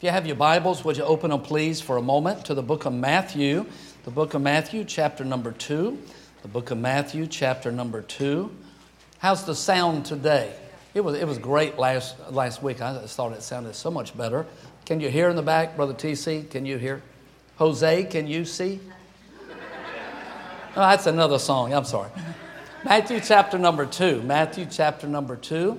If 0.00 0.04
you 0.04 0.10
have 0.12 0.26
your 0.26 0.36
Bibles, 0.36 0.82
would 0.82 0.96
you 0.96 1.04
open 1.04 1.28
them, 1.28 1.42
please, 1.42 1.82
for 1.82 1.98
a 1.98 2.02
moment 2.02 2.46
to 2.46 2.54
the 2.54 2.62
book 2.62 2.86
of 2.86 2.94
Matthew, 2.94 3.66
the 4.04 4.10
book 4.10 4.32
of 4.32 4.40
Matthew, 4.40 4.82
chapter 4.82 5.26
number 5.26 5.52
two. 5.52 5.98
The 6.40 6.48
book 6.48 6.70
of 6.70 6.78
Matthew, 6.78 7.26
chapter 7.26 7.70
number 7.70 8.00
two. 8.00 8.50
How's 9.18 9.44
the 9.44 9.54
sound 9.54 10.06
today? 10.06 10.54
It 10.94 11.02
was, 11.02 11.18
it 11.18 11.28
was 11.28 11.36
great 11.36 11.78
last, 11.78 12.16
last 12.30 12.62
week. 12.62 12.80
I 12.80 12.98
thought 13.06 13.32
it 13.32 13.42
sounded 13.42 13.74
so 13.74 13.90
much 13.90 14.16
better. 14.16 14.46
Can 14.86 15.00
you 15.00 15.10
hear 15.10 15.28
in 15.28 15.36
the 15.36 15.42
back, 15.42 15.76
Brother 15.76 15.92
TC? 15.92 16.48
Can 16.48 16.64
you 16.64 16.78
hear? 16.78 17.02
Jose, 17.56 18.04
can 18.04 18.26
you 18.26 18.46
see? 18.46 18.80
Oh, 19.50 20.80
that's 20.80 21.08
another 21.08 21.38
song. 21.38 21.74
I'm 21.74 21.84
sorry. 21.84 22.08
Matthew 22.86 23.20
chapter 23.20 23.58
number 23.58 23.84
two. 23.84 24.22
Matthew 24.22 24.64
chapter 24.64 25.06
number 25.06 25.36
two. 25.36 25.78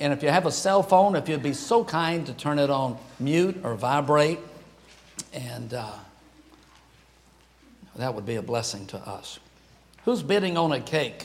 And 0.00 0.12
if 0.12 0.22
you 0.22 0.28
have 0.28 0.46
a 0.46 0.52
cell 0.52 0.82
phone, 0.82 1.14
if 1.14 1.28
you'd 1.28 1.42
be 1.42 1.52
so 1.52 1.84
kind 1.84 2.26
to 2.26 2.32
turn 2.32 2.58
it 2.58 2.70
on 2.70 2.98
mute 3.20 3.60
or 3.62 3.74
vibrate, 3.74 4.40
and 5.32 5.72
uh, 5.72 5.90
that 7.96 8.14
would 8.14 8.26
be 8.26 8.34
a 8.36 8.42
blessing 8.42 8.86
to 8.86 8.98
us. 8.98 9.38
Who's 10.04 10.22
bidding 10.22 10.56
on 10.56 10.72
a 10.72 10.80
cake? 10.80 11.24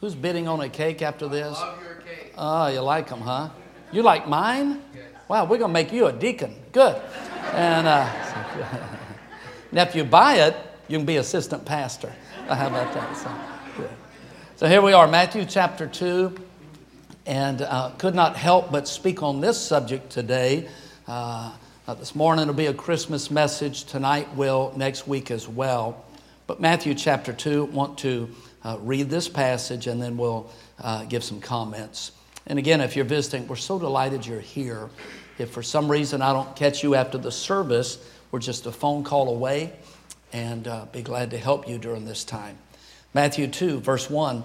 Who's 0.00 0.14
bidding 0.14 0.48
on 0.48 0.60
a 0.60 0.68
cake 0.68 1.02
after 1.02 1.28
this? 1.28 1.56
I 1.56 1.68
love 1.68 1.82
your 1.82 1.94
cake. 1.96 2.32
Oh, 2.36 2.66
you 2.68 2.80
like 2.80 3.08
them, 3.08 3.20
huh? 3.20 3.50
You 3.92 4.02
like 4.02 4.28
mine? 4.28 4.82
Wow, 5.28 5.44
we're 5.44 5.58
going 5.58 5.70
to 5.70 5.74
make 5.74 5.92
you 5.92 6.06
a 6.06 6.12
deacon. 6.12 6.54
Good. 6.72 7.00
And 7.52 7.86
uh, 7.86 8.04
now, 9.72 9.82
if 9.82 9.94
you 9.94 10.04
buy 10.04 10.36
it, 10.36 10.56
you 10.88 10.98
can 10.98 11.06
be 11.06 11.16
assistant 11.16 11.64
pastor. 11.64 12.12
How 12.46 12.66
about 12.66 12.92
that? 12.92 13.16
So, 13.16 13.30
good. 13.76 13.90
so 14.56 14.68
here 14.68 14.82
we 14.82 14.92
are, 14.92 15.06
Matthew 15.06 15.44
chapter 15.46 15.86
2 15.86 16.34
and 17.26 17.62
uh, 17.62 17.90
could 17.98 18.14
not 18.14 18.36
help 18.36 18.70
but 18.70 18.86
speak 18.86 19.22
on 19.22 19.40
this 19.40 19.60
subject 19.60 20.10
today. 20.10 20.68
Uh, 21.06 21.52
uh, 21.86 21.94
this 21.94 22.14
morning 22.14 22.46
will 22.46 22.54
be 22.54 22.66
a 22.66 22.74
Christmas 22.74 23.30
message. 23.30 23.84
Tonight 23.84 24.34
will, 24.34 24.72
next 24.76 25.06
week 25.06 25.30
as 25.30 25.48
well. 25.48 26.04
But 26.46 26.60
Matthew 26.60 26.94
chapter 26.94 27.32
2, 27.32 27.66
want 27.66 27.98
to 27.98 28.30
uh, 28.62 28.78
read 28.80 29.10
this 29.10 29.28
passage 29.28 29.86
and 29.86 30.00
then 30.00 30.16
we'll 30.16 30.50
uh, 30.82 31.04
give 31.04 31.24
some 31.24 31.40
comments. 31.40 32.12
And 32.46 32.58
again, 32.58 32.80
if 32.80 32.96
you're 32.96 33.04
visiting, 33.04 33.46
we're 33.48 33.56
so 33.56 33.78
delighted 33.78 34.26
you're 34.26 34.40
here. 34.40 34.90
If 35.38 35.50
for 35.50 35.62
some 35.62 35.90
reason 35.90 36.20
I 36.22 36.32
don't 36.32 36.54
catch 36.54 36.82
you 36.82 36.94
after 36.94 37.18
the 37.18 37.32
service, 37.32 37.98
we're 38.30 38.40
just 38.40 38.66
a 38.66 38.72
phone 38.72 39.04
call 39.04 39.30
away 39.30 39.72
and 40.32 40.68
uh, 40.68 40.86
be 40.92 41.02
glad 41.02 41.30
to 41.30 41.38
help 41.38 41.68
you 41.68 41.78
during 41.78 42.04
this 42.04 42.24
time. 42.24 42.58
Matthew 43.14 43.46
2, 43.46 43.80
verse 43.80 44.10
1 44.10 44.44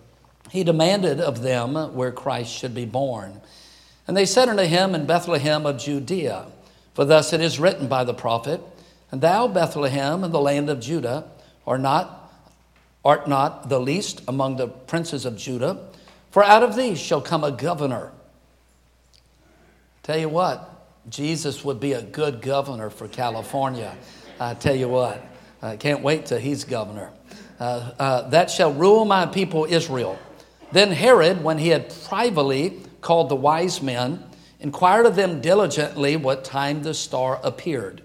he 0.51 0.65
demanded 0.65 1.21
of 1.21 1.41
them 1.41 1.75
where 1.95 2.11
Christ 2.11 2.53
should 2.53 2.75
be 2.75 2.83
born. 2.83 3.39
And 4.05 4.17
they 4.17 4.25
said 4.25 4.49
unto 4.49 4.63
him 4.63 4.93
in 4.93 5.05
Bethlehem 5.05 5.65
of 5.65 5.77
Judea, 5.77 6.47
For 6.93 7.05
thus 7.05 7.31
it 7.31 7.39
is 7.39 7.57
written 7.57 7.87
by 7.87 8.03
the 8.03 8.13
prophet, 8.13 8.59
And 9.11 9.21
thou, 9.21 9.47
Bethlehem, 9.47 10.25
in 10.25 10.31
the 10.31 10.41
land 10.41 10.69
of 10.69 10.81
Judah, 10.81 11.23
art 11.65 11.79
not, 11.79 12.33
art 13.05 13.29
not 13.29 13.69
the 13.69 13.79
least 13.79 14.23
among 14.27 14.57
the 14.57 14.67
princes 14.67 15.25
of 15.25 15.37
Judah, 15.37 15.87
for 16.31 16.43
out 16.43 16.63
of 16.63 16.75
thee 16.75 16.95
shall 16.95 17.21
come 17.21 17.45
a 17.45 17.51
governor. 17.51 18.11
Tell 20.03 20.17
you 20.17 20.27
what, 20.27 20.67
Jesus 21.09 21.63
would 21.63 21.79
be 21.79 21.93
a 21.93 22.01
good 22.01 22.41
governor 22.41 22.89
for 22.89 23.07
California. 23.07 23.95
I 24.37 24.53
tell 24.55 24.75
you 24.75 24.89
what, 24.89 25.25
I 25.61 25.77
can't 25.77 26.01
wait 26.01 26.25
till 26.25 26.39
he's 26.39 26.65
governor. 26.65 27.11
Uh, 27.57 27.91
uh, 27.97 28.29
that 28.31 28.51
shall 28.51 28.73
rule 28.73 29.05
my 29.05 29.27
people 29.27 29.65
Israel. 29.69 30.19
Then 30.71 30.91
Herod, 30.91 31.43
when 31.43 31.57
he 31.57 31.69
had 31.69 31.93
privately 32.05 32.79
called 33.01 33.29
the 33.29 33.35
wise 33.35 33.81
men, 33.81 34.23
inquired 34.59 35.05
of 35.05 35.15
them 35.15 35.41
diligently 35.41 36.15
what 36.15 36.45
time 36.45 36.83
the 36.83 36.93
star 36.93 37.39
appeared. 37.43 38.01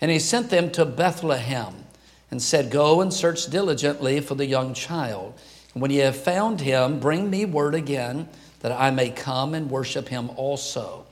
And 0.00 0.10
he 0.10 0.18
sent 0.18 0.50
them 0.50 0.70
to 0.72 0.84
Bethlehem 0.84 1.84
and 2.30 2.42
said, 2.42 2.70
Go 2.70 3.00
and 3.00 3.12
search 3.12 3.46
diligently 3.46 4.20
for 4.20 4.34
the 4.34 4.46
young 4.46 4.74
child. 4.74 5.38
And 5.74 5.80
when 5.80 5.90
ye 5.90 5.98
have 5.98 6.16
found 6.16 6.60
him, 6.60 6.98
bring 7.00 7.30
me 7.30 7.44
word 7.44 7.74
again 7.74 8.28
that 8.60 8.72
I 8.72 8.90
may 8.90 9.10
come 9.10 9.54
and 9.54 9.70
worship 9.70 10.08
him 10.08 10.30
also. 10.36 11.06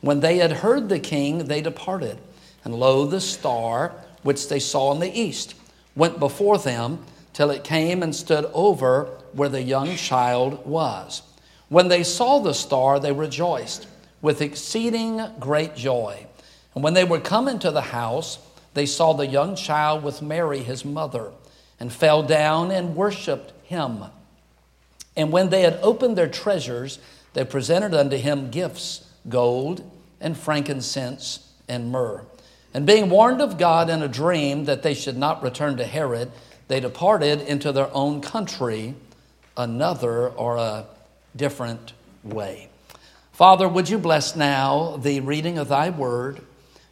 When 0.00 0.20
they 0.20 0.38
had 0.38 0.52
heard 0.52 0.88
the 0.88 1.00
king, 1.00 1.46
they 1.46 1.60
departed. 1.60 2.18
And 2.64 2.74
lo, 2.74 3.06
the 3.06 3.20
star 3.20 3.92
which 4.22 4.48
they 4.48 4.58
saw 4.58 4.92
in 4.92 5.00
the 5.00 5.18
east 5.18 5.54
went 5.94 6.18
before 6.18 6.58
them 6.58 7.04
till 7.32 7.50
it 7.50 7.64
came 7.64 8.02
and 8.02 8.14
stood 8.14 8.44
over 8.52 9.08
where 9.36 9.48
the 9.48 9.62
young 9.62 9.96
child 9.96 10.66
was. 10.66 11.22
When 11.68 11.88
they 11.88 12.02
saw 12.02 12.38
the 12.38 12.54
star, 12.54 12.98
they 12.98 13.12
rejoiced 13.12 13.86
with 14.22 14.40
exceeding 14.40 15.20
great 15.38 15.76
joy. 15.76 16.26
And 16.74 16.82
when 16.82 16.94
they 16.94 17.04
were 17.04 17.20
come 17.20 17.48
into 17.48 17.70
the 17.70 17.80
house, 17.80 18.38
they 18.74 18.86
saw 18.86 19.12
the 19.12 19.26
young 19.26 19.56
child 19.56 20.02
with 20.02 20.22
Mary, 20.22 20.60
his 20.60 20.84
mother, 20.84 21.32
and 21.80 21.92
fell 21.92 22.22
down 22.22 22.70
and 22.70 22.96
worshiped 22.96 23.52
him. 23.64 24.04
And 25.16 25.32
when 25.32 25.50
they 25.50 25.62
had 25.62 25.78
opened 25.82 26.16
their 26.16 26.28
treasures, 26.28 26.98
they 27.32 27.44
presented 27.44 27.94
unto 27.94 28.16
him 28.16 28.50
gifts 28.50 29.10
gold 29.28 29.82
and 30.20 30.36
frankincense 30.36 31.52
and 31.68 31.90
myrrh. 31.90 32.22
And 32.74 32.86
being 32.86 33.08
warned 33.08 33.40
of 33.40 33.58
God 33.58 33.88
in 33.88 34.02
a 34.02 34.08
dream 34.08 34.66
that 34.66 34.82
they 34.82 34.94
should 34.94 35.16
not 35.16 35.42
return 35.42 35.78
to 35.78 35.86
Herod, 35.86 36.30
they 36.68 36.80
departed 36.80 37.40
into 37.42 37.72
their 37.72 37.92
own 37.94 38.20
country 38.20 38.94
another 39.56 40.28
or 40.28 40.56
a 40.56 40.86
different 41.34 41.92
way. 42.22 42.68
Father, 43.32 43.68
would 43.68 43.88
you 43.88 43.98
bless 43.98 44.34
now 44.34 44.96
the 44.96 45.20
reading 45.20 45.58
of 45.58 45.68
thy 45.68 45.90
word? 45.90 46.40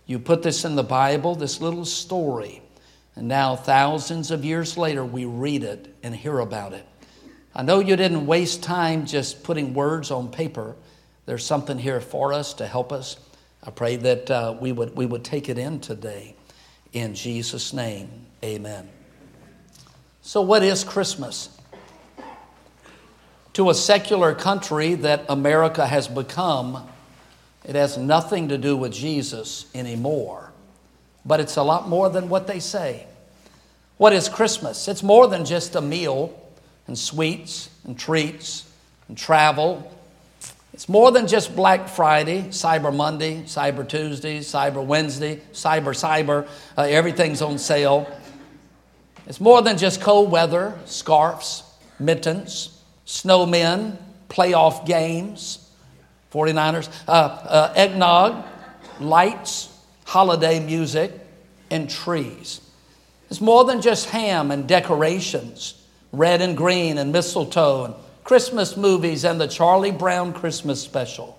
You 0.06 0.18
put 0.18 0.42
this 0.42 0.64
in 0.64 0.76
the 0.76 0.82
Bible, 0.82 1.34
this 1.34 1.60
little 1.60 1.86
story, 1.86 2.60
and 3.16 3.28
now 3.28 3.56
thousands 3.56 4.30
of 4.30 4.44
years 4.44 4.76
later 4.76 5.04
we 5.04 5.24
read 5.24 5.64
it 5.64 5.94
and 6.02 6.14
hear 6.14 6.38
about 6.38 6.74
it. 6.74 6.86
I 7.54 7.62
know 7.62 7.78
you 7.80 7.96
didn't 7.96 8.26
waste 8.26 8.62
time 8.62 9.06
just 9.06 9.44
putting 9.44 9.74
words 9.74 10.10
on 10.10 10.30
paper. 10.30 10.76
There's 11.24 11.44
something 11.46 11.78
here 11.78 12.00
for 12.00 12.32
us 12.32 12.54
to 12.54 12.66
help 12.66 12.92
us. 12.92 13.16
I 13.62 13.70
pray 13.70 13.96
that 13.96 14.30
uh, 14.30 14.56
we, 14.60 14.72
would, 14.72 14.96
we 14.96 15.06
would 15.06 15.24
take 15.24 15.48
it 15.48 15.56
in 15.56 15.80
today. 15.80 16.36
In 16.92 17.14
Jesus' 17.14 17.72
name, 17.72 18.10
amen. 18.44 18.88
So, 20.20 20.42
what 20.42 20.62
is 20.62 20.84
Christmas? 20.84 21.48
To 23.54 23.70
a 23.70 23.74
secular 23.74 24.34
country 24.34 24.94
that 24.96 25.24
America 25.28 25.86
has 25.86 26.08
become, 26.08 26.88
it 27.64 27.76
has 27.76 27.96
nothing 27.96 28.48
to 28.48 28.58
do 28.58 28.76
with 28.76 28.92
Jesus 28.92 29.66
anymore. 29.74 30.52
But 31.24 31.40
it's 31.40 31.56
a 31.56 31.62
lot 31.62 31.88
more 31.88 32.10
than 32.10 32.28
what 32.28 32.46
they 32.46 32.60
say. 32.60 33.06
What 33.96 34.12
is 34.12 34.28
Christmas? 34.28 34.88
It's 34.88 35.02
more 35.02 35.28
than 35.28 35.44
just 35.44 35.76
a 35.76 35.80
meal 35.80 36.36
and 36.88 36.98
sweets 36.98 37.70
and 37.84 37.98
treats 37.98 38.68
and 39.08 39.16
travel. 39.16 39.90
It's 40.72 40.88
more 40.88 41.12
than 41.12 41.28
just 41.28 41.54
Black 41.54 41.88
Friday, 41.88 42.48
Cyber 42.48 42.94
Monday, 42.94 43.42
Cyber 43.44 43.88
Tuesday, 43.88 44.40
Cyber 44.40 44.84
Wednesday, 44.84 45.40
Cyber 45.52 45.94
Cyber. 45.94 46.48
Uh, 46.76 46.82
everything's 46.82 47.40
on 47.40 47.58
sale. 47.58 48.10
It's 49.28 49.40
more 49.40 49.62
than 49.62 49.78
just 49.78 50.00
cold 50.00 50.32
weather, 50.32 50.76
scarves, 50.84 51.62
mittens, 52.00 52.82
snowmen, 53.06 53.96
playoff 54.28 54.86
games, 54.86 55.70
49ers, 56.32 56.88
uh, 57.06 57.10
uh, 57.10 57.72
eggnog, 57.76 58.44
lights, 59.00 59.68
holiday 60.04 60.60
music, 60.60 61.12
and 61.70 61.88
trees. 61.88 62.60
It's 63.30 63.40
more 63.40 63.64
than 63.64 63.80
just 63.80 64.10
ham 64.10 64.50
and 64.50 64.66
decorations, 64.68 65.74
red 66.12 66.40
and 66.40 66.56
green 66.56 66.98
and 66.98 67.12
mistletoe 67.12 67.84
and 67.84 67.94
Christmas 68.22 68.76
movies 68.76 69.24
and 69.24 69.40
the 69.40 69.46
Charlie 69.46 69.90
Brown 69.90 70.32
Christmas 70.32 70.80
special. 70.80 71.38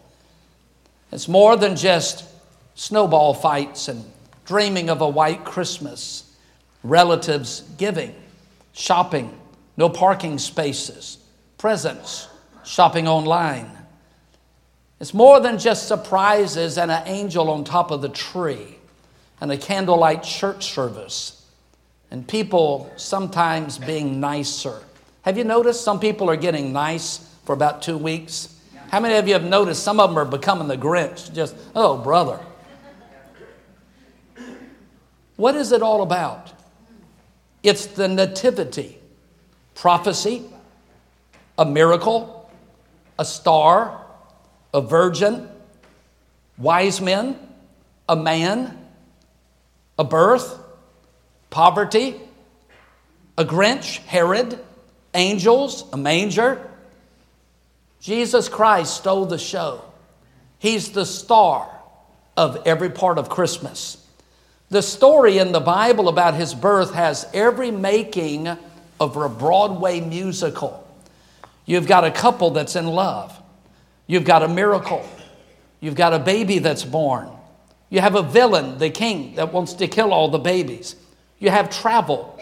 It's 1.11 1.27
more 1.27 1.55
than 1.55 1.75
just 1.75 2.25
snowball 2.75 3.33
fights 3.33 3.87
and 3.87 4.03
dreaming 4.45 4.89
of 4.89 5.01
a 5.01 5.09
white 5.09 5.43
Christmas 5.43 6.23
relatives 6.83 7.61
giving, 7.77 8.13
shopping, 8.73 9.35
no 9.77 9.89
parking 9.89 10.37
spaces, 10.37 11.17
presents, 11.57 12.27
shopping 12.63 13.07
online. 13.07 13.69
It's 14.99 15.13
more 15.13 15.39
than 15.39 15.59
just 15.59 15.87
surprises 15.87 16.77
and 16.77 16.89
an 16.89 17.03
angel 17.07 17.49
on 17.49 17.63
top 17.63 17.91
of 17.91 18.01
the 18.01 18.09
tree. 18.09 18.77
and 19.41 19.51
a 19.51 19.57
candlelight 19.57 20.23
church 20.23 20.73
service, 20.73 21.45
and 22.11 22.27
people 22.27 22.91
sometimes 22.95 23.77
being 23.77 24.19
nicer. 24.19 24.81
Have 25.23 25.37
you 25.37 25.43
noticed 25.43 25.83
some 25.83 25.99
people 25.99 26.29
are 26.29 26.37
getting 26.37 26.71
nice 26.71 27.29
for 27.45 27.53
about 27.53 27.81
two 27.81 27.97
weeks? 27.97 28.57
How 28.89 28.99
many 28.99 29.15
of 29.15 29.27
you 29.27 29.33
have 29.33 29.43
noticed 29.43 29.83
some 29.83 29.99
of 29.99 30.09
them 30.09 30.17
are 30.17 30.25
becoming 30.25 30.67
the 30.67 30.77
Grinch? 30.77 31.33
Just, 31.33 31.55
oh, 31.75 31.97
brother. 31.97 32.39
What 35.35 35.55
is 35.55 35.71
it 35.71 35.81
all 35.81 36.01
about? 36.01 36.53
It's 37.61 37.87
the 37.87 38.07
nativity, 38.07 38.99
prophecy, 39.73 40.43
a 41.57 41.65
miracle, 41.65 42.49
a 43.17 43.25
star, 43.25 44.05
a 44.73 44.81
virgin, 44.81 45.49
wise 46.57 47.01
men, 47.01 47.37
a 48.07 48.15
man, 48.15 48.77
a 49.97 50.03
birth, 50.03 50.59
poverty, 51.49 52.15
a 53.37 53.45
Grinch, 53.45 53.97
Herod, 53.99 54.59
angels, 55.13 55.85
a 55.93 55.97
manger. 55.97 56.69
Jesus 57.99 58.49
Christ 58.49 58.97
stole 58.97 59.25
the 59.25 59.37
show. 59.37 59.81
He's 60.59 60.91
the 60.91 61.05
star 61.05 61.69
of 62.37 62.61
every 62.65 62.89
part 62.89 63.17
of 63.17 63.29
Christmas. 63.29 63.97
The 64.69 64.81
story 64.81 65.37
in 65.37 65.51
the 65.51 65.59
Bible 65.59 66.09
about 66.09 66.33
his 66.33 66.53
birth 66.53 66.93
has 66.93 67.27
every 67.33 67.71
making 67.71 68.47
of 68.99 69.15
a 69.17 69.29
Broadway 69.29 70.01
musical. 70.01 70.84
You've 71.65 71.87
got 71.87 72.03
a 72.03 72.11
couple 72.11 72.51
that's 72.51 72.75
in 72.75 72.87
love. 72.87 73.39
You've 74.07 74.25
got 74.25 74.43
a 74.43 74.47
miracle. 74.47 75.07
You've 75.79 75.95
got 75.95 76.13
a 76.13 76.19
baby 76.19 76.59
that's 76.59 76.83
born. 76.83 77.29
You 77.89 78.01
have 78.01 78.15
a 78.15 78.23
villain, 78.23 78.77
the 78.77 78.89
king, 78.89 79.35
that 79.35 79.53
wants 79.53 79.73
to 79.75 79.87
kill 79.87 80.13
all 80.13 80.29
the 80.29 80.39
babies. 80.39 80.95
You 81.39 81.49
have 81.49 81.69
travel. 81.69 82.39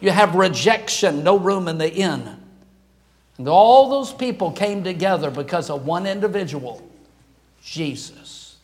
You 0.00 0.10
have 0.10 0.34
rejection, 0.34 1.24
no 1.24 1.38
room 1.38 1.68
in 1.68 1.78
the 1.78 1.92
inn. 1.92 2.36
And 3.38 3.48
all 3.48 3.90
those 3.90 4.12
people 4.12 4.52
came 4.52 4.84
together 4.84 5.30
because 5.30 5.70
of 5.70 5.86
one 5.86 6.06
individual, 6.06 6.88
Jesus. 7.62 8.56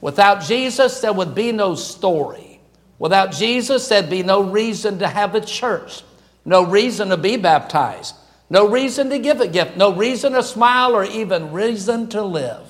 Without 0.00 0.42
Jesus, 0.42 1.00
there 1.00 1.12
would 1.12 1.34
be 1.34 1.52
no 1.52 1.74
story. 1.74 2.60
Without 2.98 3.32
Jesus, 3.32 3.88
there'd 3.88 4.10
be 4.10 4.22
no 4.22 4.42
reason 4.42 4.98
to 4.98 5.08
have 5.08 5.34
a 5.34 5.40
church, 5.40 6.02
no 6.44 6.64
reason 6.64 7.08
to 7.08 7.16
be 7.16 7.36
baptized, 7.36 8.14
no 8.52 8.68
reason 8.68 9.08
to 9.08 9.18
give 9.18 9.40
a 9.40 9.48
gift, 9.48 9.78
no 9.78 9.94
reason 9.94 10.34
to 10.34 10.42
smile, 10.42 10.94
or 10.94 11.04
even 11.04 11.52
reason 11.52 12.06
to 12.10 12.20
live. 12.20 12.60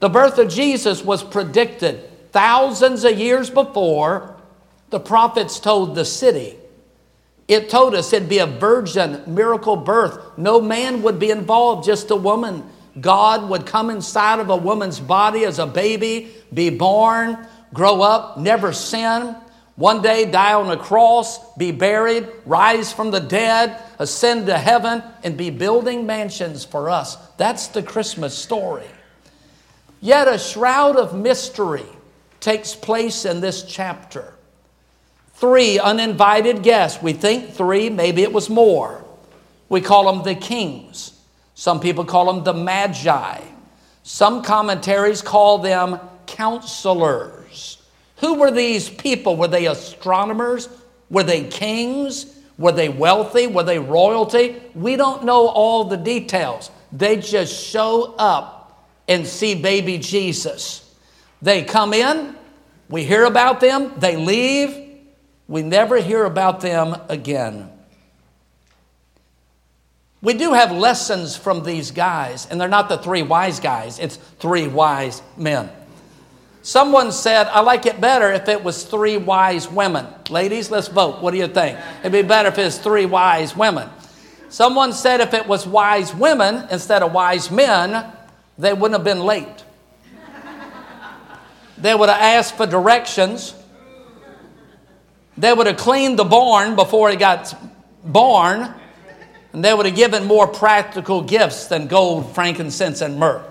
The 0.00 0.08
birth 0.08 0.36
of 0.38 0.48
Jesus 0.48 1.04
was 1.04 1.22
predicted 1.22 2.32
thousands 2.32 3.04
of 3.04 3.16
years 3.16 3.50
before 3.50 4.34
the 4.90 4.98
prophets 4.98 5.60
told 5.60 5.94
the 5.94 6.04
city. 6.04 6.56
It 7.46 7.70
told 7.70 7.94
us 7.94 8.12
it'd 8.12 8.28
be 8.28 8.38
a 8.38 8.46
virgin 8.46 9.22
miracle 9.28 9.76
birth. 9.76 10.36
No 10.36 10.60
man 10.60 11.02
would 11.02 11.20
be 11.20 11.30
involved, 11.30 11.86
just 11.86 12.10
a 12.10 12.16
woman. 12.16 12.68
God 13.00 13.48
would 13.48 13.64
come 13.64 13.90
inside 13.90 14.40
of 14.40 14.50
a 14.50 14.56
woman's 14.56 14.98
body 14.98 15.44
as 15.44 15.60
a 15.60 15.68
baby, 15.68 16.32
be 16.52 16.68
born, 16.68 17.46
grow 17.72 18.02
up, 18.02 18.38
never 18.38 18.72
sin, 18.72 19.36
one 19.78 20.02
day 20.02 20.28
die 20.28 20.54
on 20.54 20.68
a 20.72 20.76
cross, 20.76 21.54
be 21.54 21.70
buried, 21.70 22.26
rise 22.44 22.92
from 22.92 23.12
the 23.12 23.20
dead, 23.20 23.80
ascend 24.00 24.46
to 24.46 24.58
heaven, 24.58 25.04
and 25.22 25.36
be 25.36 25.50
building 25.50 26.04
mansions 26.04 26.64
for 26.64 26.90
us. 26.90 27.14
That's 27.36 27.68
the 27.68 27.84
Christmas 27.84 28.36
story. 28.36 28.88
Yet 30.00 30.26
a 30.26 30.36
shroud 30.36 30.96
of 30.96 31.14
mystery 31.14 31.86
takes 32.40 32.74
place 32.74 33.24
in 33.24 33.40
this 33.40 33.62
chapter. 33.62 34.34
Three 35.34 35.78
uninvited 35.78 36.64
guests. 36.64 37.00
We 37.00 37.12
think 37.12 37.52
three, 37.52 37.88
maybe 37.88 38.22
it 38.22 38.32
was 38.32 38.50
more. 38.50 39.04
We 39.68 39.80
call 39.80 40.12
them 40.12 40.24
the 40.24 40.34
kings. 40.34 41.12
Some 41.54 41.78
people 41.78 42.04
call 42.04 42.32
them 42.32 42.42
the 42.42 42.52
magi. 42.52 43.42
Some 44.02 44.42
commentaries 44.42 45.22
call 45.22 45.58
them 45.58 46.00
counselors. 46.26 47.37
Who 48.20 48.34
were 48.34 48.50
these 48.50 48.88
people? 48.88 49.36
Were 49.36 49.48
they 49.48 49.66
astronomers? 49.66 50.68
Were 51.10 51.22
they 51.22 51.44
kings? 51.44 52.26
Were 52.58 52.72
they 52.72 52.88
wealthy? 52.88 53.46
Were 53.46 53.62
they 53.62 53.78
royalty? 53.78 54.60
We 54.74 54.96
don't 54.96 55.24
know 55.24 55.48
all 55.48 55.84
the 55.84 55.96
details. 55.96 56.70
They 56.92 57.16
just 57.16 57.54
show 57.54 58.14
up 58.18 58.88
and 59.06 59.26
see 59.26 59.54
baby 59.54 59.98
Jesus. 59.98 60.84
They 61.40 61.62
come 61.62 61.94
in, 61.94 62.34
we 62.88 63.04
hear 63.04 63.24
about 63.24 63.60
them, 63.60 63.92
they 63.98 64.16
leave, 64.16 64.76
we 65.46 65.62
never 65.62 65.98
hear 65.98 66.24
about 66.24 66.60
them 66.60 66.96
again. 67.08 67.70
We 70.20 70.34
do 70.34 70.52
have 70.52 70.72
lessons 70.72 71.36
from 71.36 71.62
these 71.62 71.92
guys, 71.92 72.46
and 72.46 72.60
they're 72.60 72.68
not 72.68 72.88
the 72.88 72.98
three 72.98 73.22
wise 73.22 73.60
guys, 73.60 73.98
it's 73.98 74.16
three 74.16 74.66
wise 74.66 75.22
men. 75.36 75.70
Someone 76.62 77.12
said, 77.12 77.46
I 77.46 77.60
like 77.60 77.86
it 77.86 78.00
better 78.00 78.30
if 78.32 78.48
it 78.48 78.62
was 78.62 78.84
three 78.84 79.16
wise 79.16 79.68
women. 79.68 80.06
Ladies, 80.28 80.70
let's 80.70 80.88
vote. 80.88 81.22
What 81.22 81.30
do 81.30 81.38
you 81.38 81.48
think? 81.48 81.78
It'd 82.00 82.12
be 82.12 82.22
better 82.22 82.48
if 82.48 82.58
it 82.58 82.64
was 82.64 82.78
three 82.78 83.06
wise 83.06 83.56
women. 83.56 83.88
Someone 84.48 84.92
said 84.92 85.20
if 85.20 85.34
it 85.34 85.46
was 85.46 85.66
wise 85.66 86.14
women 86.14 86.66
instead 86.70 87.02
of 87.02 87.12
wise 87.12 87.50
men, 87.50 88.12
they 88.58 88.72
wouldn't 88.72 88.98
have 88.98 89.04
been 89.04 89.24
late. 89.24 89.64
They 91.78 91.94
would 91.94 92.08
have 92.08 92.20
asked 92.20 92.56
for 92.56 92.66
directions. 92.66 93.54
They 95.36 95.52
would 95.52 95.68
have 95.68 95.76
cleaned 95.76 96.18
the 96.18 96.24
barn 96.24 96.74
before 96.74 97.10
he 97.10 97.16
got 97.16 97.54
born. 98.04 98.74
And 99.52 99.64
they 99.64 99.72
would 99.72 99.86
have 99.86 99.94
given 99.94 100.24
more 100.24 100.48
practical 100.48 101.22
gifts 101.22 101.66
than 101.66 101.86
gold, 101.86 102.34
frankincense, 102.34 103.00
and 103.00 103.18
myrrh. 103.18 103.44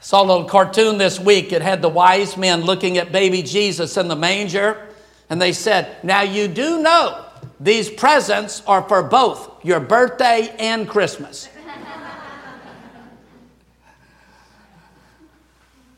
Saw 0.00 0.22
a 0.22 0.26
little 0.26 0.44
cartoon 0.44 0.98
this 0.98 1.18
week. 1.18 1.52
It 1.52 1.62
had 1.62 1.82
the 1.82 1.88
wise 1.88 2.36
men 2.36 2.62
looking 2.62 2.98
at 2.98 3.12
baby 3.12 3.42
Jesus 3.42 3.96
in 3.96 4.08
the 4.08 4.16
manger. 4.16 4.86
And 5.28 5.40
they 5.42 5.52
said, 5.52 6.04
Now 6.04 6.22
you 6.22 6.48
do 6.48 6.82
know 6.82 7.24
these 7.58 7.88
presents 7.90 8.62
are 8.66 8.82
for 8.82 9.02
both 9.02 9.64
your 9.64 9.80
birthday 9.80 10.54
and 10.58 10.88
Christmas. 10.88 11.48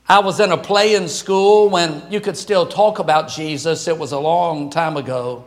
I 0.08 0.20
was 0.20 0.40
in 0.40 0.52
a 0.52 0.56
play 0.56 0.94
in 0.94 1.08
school 1.08 1.68
when 1.68 2.02
you 2.10 2.20
could 2.20 2.36
still 2.36 2.66
talk 2.66 2.98
about 2.98 3.28
Jesus. 3.28 3.88
It 3.88 3.98
was 3.98 4.12
a 4.12 4.18
long 4.18 4.70
time 4.70 4.96
ago. 4.96 5.44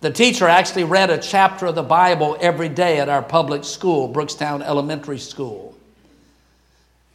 The 0.00 0.10
teacher 0.10 0.46
actually 0.48 0.84
read 0.84 1.10
a 1.10 1.18
chapter 1.18 1.66
of 1.66 1.74
the 1.74 1.82
Bible 1.82 2.36
every 2.40 2.68
day 2.68 3.00
at 3.00 3.08
our 3.08 3.22
public 3.22 3.64
school, 3.64 4.12
Brookstown 4.12 4.62
Elementary 4.62 5.18
School. 5.18 5.69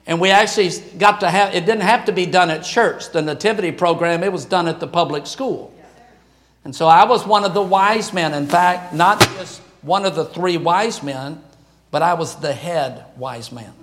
And 0.08 0.22
we 0.22 0.30
actually 0.30 0.70
got 0.98 1.22
to 1.22 1.30
have, 1.30 1.56
it 1.56 1.66
didn't 1.66 1.82
have 1.82 2.06
to 2.06 2.12
be 2.12 2.26
done 2.26 2.52
at 2.52 2.64
church, 2.64 3.12
the 3.12 3.22
nativity 3.22 3.72
program, 3.72 4.24
it 4.24 4.32
was 4.32 4.46
done 4.46 4.68
at 4.68 4.80
the 4.80 4.88
public 4.88 5.26
school. 5.26 5.74
And 6.64 6.76
so 6.76 6.88
I 6.88 7.06
was 7.06 7.26
one 7.26 7.44
of 7.44 7.54
the 7.54 7.62
wise 7.62 8.14
men. 8.14 8.34
In 8.34 8.48
fact, 8.48 8.94
not 8.94 9.20
just 9.20 9.62
one 9.82 10.06
of 10.06 10.16
the 10.16 10.26
three 10.26 10.58
wise 10.58 11.02
men, 11.02 11.42
but 11.92 12.02
I 12.02 12.16
was 12.16 12.36
the 12.36 12.54
head 12.54 13.06
wise 13.18 13.52
man. 13.52 13.74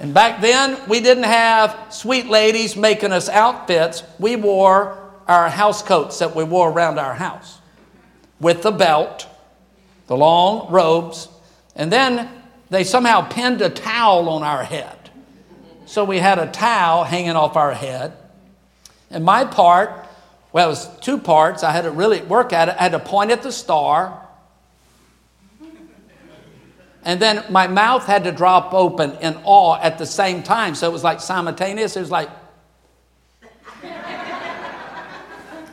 And 0.00 0.14
back 0.14 0.40
then, 0.40 0.78
we 0.88 1.00
didn't 1.00 1.24
have 1.24 1.76
sweet 1.90 2.26
ladies 2.26 2.76
making 2.76 3.10
us 3.10 3.28
outfits. 3.28 4.04
We 4.20 4.36
wore 4.36 4.98
our 5.26 5.48
house 5.48 5.82
coats 5.82 6.20
that 6.20 6.36
we 6.36 6.44
wore 6.44 6.70
around 6.70 6.98
our 6.98 7.14
house 7.14 7.58
with 8.40 8.62
the 8.62 8.70
belt, 8.70 9.26
the 10.06 10.16
long 10.16 10.70
robes, 10.70 11.28
and 11.74 11.90
then 11.92 12.30
they 12.70 12.84
somehow 12.84 13.22
pinned 13.22 13.62
a 13.62 13.70
towel 13.70 14.28
on 14.28 14.42
our 14.42 14.64
head. 14.64 14.96
So 15.86 16.04
we 16.04 16.18
had 16.18 16.38
a 16.38 16.46
towel 16.46 17.04
hanging 17.04 17.36
off 17.36 17.56
our 17.56 17.72
head. 17.72 18.12
And 19.10 19.24
my 19.24 19.44
part, 19.44 20.06
well, 20.52 20.66
it 20.66 20.70
was 20.70 20.98
two 21.00 21.18
parts. 21.18 21.62
I 21.62 21.72
had 21.72 21.82
to 21.82 21.90
really 21.90 22.20
work 22.20 22.52
at 22.52 22.68
it. 22.68 22.76
I 22.78 22.82
had 22.82 22.92
to 22.92 22.98
point 22.98 23.30
at 23.30 23.42
the 23.42 23.52
star 23.52 24.28
and 27.08 27.18
then 27.22 27.42
my 27.48 27.66
mouth 27.66 28.04
had 28.04 28.24
to 28.24 28.32
drop 28.32 28.74
open 28.74 29.12
in 29.22 29.38
awe 29.44 29.78
at 29.80 29.96
the 29.96 30.04
same 30.04 30.42
time. 30.42 30.74
So 30.74 30.86
it 30.90 30.92
was 30.92 31.02
like 31.02 31.22
simultaneous. 31.22 31.96
It 31.96 32.00
was 32.00 32.10
like. 32.10 32.28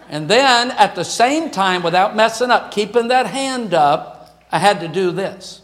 and 0.10 0.30
then 0.30 0.72
at 0.72 0.96
the 0.96 1.04
same 1.04 1.52
time, 1.52 1.84
without 1.84 2.16
messing 2.16 2.52
up, 2.52 2.72
keeping 2.72 3.10
that 3.10 3.28
hand 3.28 3.74
up, 3.74 4.46
I 4.50 4.60
had 4.60 4.80
to 4.80 4.88
do 4.88 5.12
this. 5.12 5.60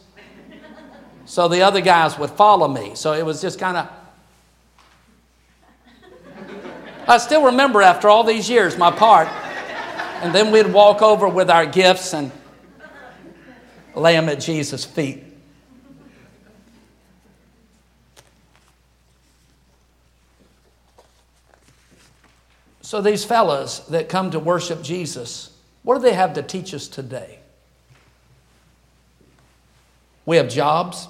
So 1.31 1.47
the 1.47 1.61
other 1.61 1.79
guys 1.79 2.19
would 2.19 2.31
follow 2.31 2.67
me. 2.67 2.91
So 2.95 3.13
it 3.13 3.25
was 3.25 3.39
just 3.39 3.57
kind 3.57 3.77
of. 3.77 3.89
I 7.07 7.17
still 7.19 7.45
remember 7.45 7.81
after 7.81 8.09
all 8.09 8.25
these 8.25 8.49
years 8.49 8.77
my 8.77 8.91
part. 8.91 9.29
And 10.21 10.35
then 10.35 10.51
we'd 10.51 10.67
walk 10.67 11.01
over 11.01 11.29
with 11.29 11.49
our 11.49 11.65
gifts 11.65 12.13
and 12.13 12.33
lay 13.95 14.13
them 14.13 14.27
at 14.27 14.41
Jesus' 14.41 14.83
feet. 14.83 15.23
So, 22.81 22.99
these 22.99 23.23
fellas 23.23 23.79
that 23.87 24.09
come 24.09 24.31
to 24.31 24.39
worship 24.39 24.81
Jesus, 24.83 25.55
what 25.83 25.95
do 25.95 26.01
they 26.01 26.13
have 26.13 26.33
to 26.33 26.43
teach 26.43 26.73
us 26.73 26.89
today? 26.89 27.39
We 30.25 30.35
have 30.35 30.49
jobs, 30.49 31.07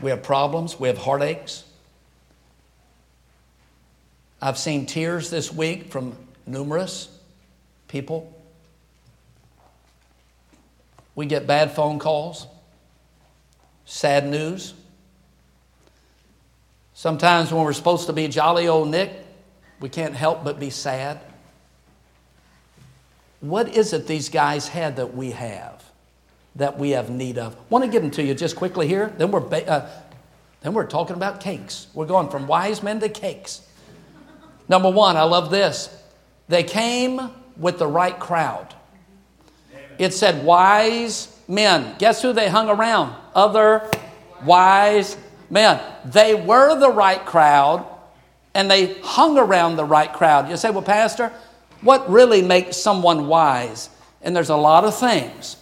we 0.00 0.10
have 0.10 0.22
problems, 0.22 0.78
we 0.78 0.88
have 0.88 0.98
heartaches. 0.98 1.64
I've 4.40 4.58
seen 4.58 4.86
tears 4.86 5.30
this 5.30 5.52
week 5.52 5.90
from 5.90 6.16
numerous 6.46 7.08
people. 7.88 8.32
We 11.14 11.26
get 11.26 11.46
bad 11.48 11.72
phone 11.72 11.98
calls, 11.98 12.46
sad 13.84 14.26
news. 14.28 14.74
Sometimes 16.94 17.52
when 17.52 17.64
we're 17.64 17.72
supposed 17.72 18.06
to 18.06 18.12
be 18.12 18.28
jolly 18.28 18.68
old 18.68 18.88
Nick, 18.88 19.12
we 19.80 19.88
can't 19.88 20.14
help 20.14 20.44
but 20.44 20.60
be 20.60 20.70
sad. 20.70 21.20
What 23.40 23.68
is 23.68 23.92
it 23.92 24.06
these 24.06 24.28
guys 24.28 24.68
had 24.68 24.96
that 24.96 25.14
we 25.14 25.30
have, 25.32 25.82
that 26.56 26.78
we 26.78 26.90
have 26.90 27.10
need 27.10 27.38
of? 27.38 27.56
Want 27.70 27.84
to 27.84 27.90
give 27.90 28.02
them 28.02 28.10
to 28.12 28.22
you 28.22 28.34
just 28.34 28.56
quickly 28.56 28.86
here. 28.86 29.12
Then 29.16 29.30
we're, 29.30 29.46
uh, 29.46 29.88
then 30.60 30.72
we're 30.72 30.86
talking 30.86 31.16
about 31.16 31.40
cakes. 31.40 31.86
We're 31.94 32.06
going 32.06 32.28
from 32.28 32.46
wise 32.46 32.82
men 32.82 33.00
to 33.00 33.08
cakes. 33.08 33.62
Number 34.68 34.90
one, 34.90 35.16
I 35.16 35.22
love 35.22 35.50
this. 35.50 35.94
They 36.48 36.62
came 36.62 37.30
with 37.56 37.78
the 37.78 37.86
right 37.86 38.18
crowd. 38.18 38.74
It 39.98 40.14
said 40.14 40.44
wise 40.44 41.34
men. 41.48 41.96
Guess 41.98 42.22
who 42.22 42.32
they 42.32 42.48
hung 42.48 42.68
around? 42.68 43.14
Other 43.34 43.88
wise 44.44 45.16
men. 45.50 45.80
They 46.04 46.34
were 46.34 46.78
the 46.78 46.90
right 46.90 47.24
crowd 47.24 47.86
and 48.54 48.70
they 48.70 48.94
hung 49.00 49.38
around 49.38 49.76
the 49.76 49.84
right 49.84 50.12
crowd. 50.12 50.48
You 50.48 50.56
say, 50.56 50.70
well, 50.70 50.82
Pastor, 50.82 51.32
what 51.80 52.08
really 52.10 52.42
makes 52.42 52.76
someone 52.76 53.28
wise? 53.28 53.90
And 54.22 54.34
there's 54.34 54.48
a 54.48 54.56
lot 54.56 54.84
of 54.84 54.98
things. 54.98 55.56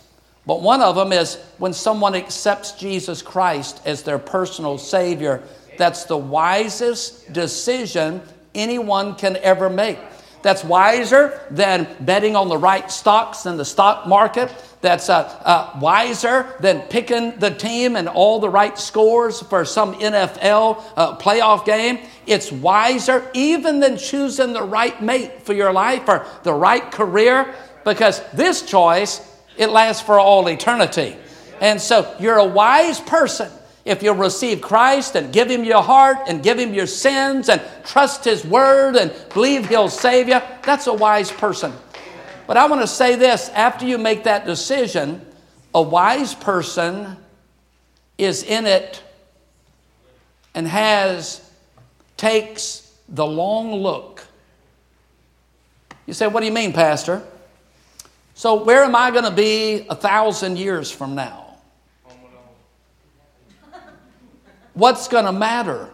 But 0.46 0.62
one 0.62 0.80
of 0.80 0.94
them 0.94 1.12
is 1.12 1.36
when 1.58 1.72
someone 1.72 2.14
accepts 2.14 2.72
Jesus 2.72 3.20
Christ 3.20 3.80
as 3.84 4.02
their 4.02 4.18
personal 4.18 4.78
Savior, 4.78 5.42
that's 5.76 6.04
the 6.04 6.16
wisest 6.16 7.32
decision 7.32 8.22
anyone 8.54 9.16
can 9.16 9.36
ever 9.38 9.68
make. 9.68 9.98
That's 10.42 10.62
wiser 10.62 11.40
than 11.50 11.88
betting 11.98 12.36
on 12.36 12.48
the 12.48 12.56
right 12.56 12.88
stocks 12.88 13.46
in 13.46 13.56
the 13.56 13.64
stock 13.64 14.06
market. 14.06 14.54
That's 14.80 15.10
uh, 15.10 15.22
uh, 15.44 15.76
wiser 15.80 16.54
than 16.60 16.82
picking 16.82 17.36
the 17.40 17.50
team 17.50 17.96
and 17.96 18.08
all 18.08 18.38
the 18.38 18.48
right 18.48 18.78
scores 18.78 19.42
for 19.42 19.64
some 19.64 19.94
NFL 19.94 20.84
uh, 20.96 21.16
playoff 21.16 21.64
game. 21.64 21.98
It's 22.26 22.52
wiser 22.52 23.28
even 23.34 23.80
than 23.80 23.96
choosing 23.96 24.52
the 24.52 24.62
right 24.62 25.02
mate 25.02 25.42
for 25.42 25.52
your 25.52 25.72
life 25.72 26.08
or 26.08 26.24
the 26.44 26.54
right 26.54 26.92
career 26.92 27.52
because 27.84 28.22
this 28.32 28.62
choice, 28.62 29.20
it 29.58 29.68
lasts 29.68 30.02
for 30.02 30.18
all 30.18 30.46
eternity. 30.48 31.16
And 31.60 31.80
so 31.80 32.14
you're 32.20 32.38
a 32.38 32.44
wise 32.44 33.00
person 33.00 33.50
if 33.86 34.02
you'll 34.02 34.16
receive 34.16 34.60
Christ 34.60 35.14
and 35.14 35.32
give 35.32 35.48
Him 35.48 35.62
your 35.62 35.80
heart 35.80 36.18
and 36.26 36.42
give 36.42 36.58
Him 36.58 36.74
your 36.74 36.88
sins 36.88 37.48
and 37.48 37.62
trust 37.84 38.24
His 38.24 38.44
Word 38.44 38.96
and 38.96 39.14
believe 39.32 39.68
He'll 39.68 39.88
save 39.88 40.28
you, 40.28 40.40
that's 40.64 40.88
a 40.88 40.92
wise 40.92 41.30
person. 41.30 41.72
But 42.48 42.56
I 42.56 42.66
want 42.66 42.82
to 42.82 42.88
say 42.88 43.14
this 43.14 43.48
after 43.50 43.86
you 43.86 43.96
make 43.96 44.24
that 44.24 44.44
decision, 44.44 45.24
a 45.72 45.80
wise 45.80 46.34
person 46.34 47.16
is 48.18 48.42
in 48.42 48.66
it 48.66 49.02
and 50.52 50.66
has, 50.66 51.48
takes 52.16 52.92
the 53.08 53.26
long 53.26 53.72
look. 53.72 54.26
You 56.06 56.12
say, 56.12 56.26
What 56.26 56.40
do 56.40 56.46
you 56.46 56.52
mean, 56.52 56.72
Pastor? 56.72 57.22
So, 58.36 58.62
where 58.62 58.84
am 58.84 58.94
I 58.94 59.10
going 59.12 59.24
to 59.24 59.30
be 59.30 59.86
a 59.88 59.94
thousand 59.94 60.58
years 60.58 60.90
from 60.90 61.14
now? 61.14 61.56
What's 64.74 65.08
going 65.08 65.24
to 65.24 65.32
matter 65.32 65.88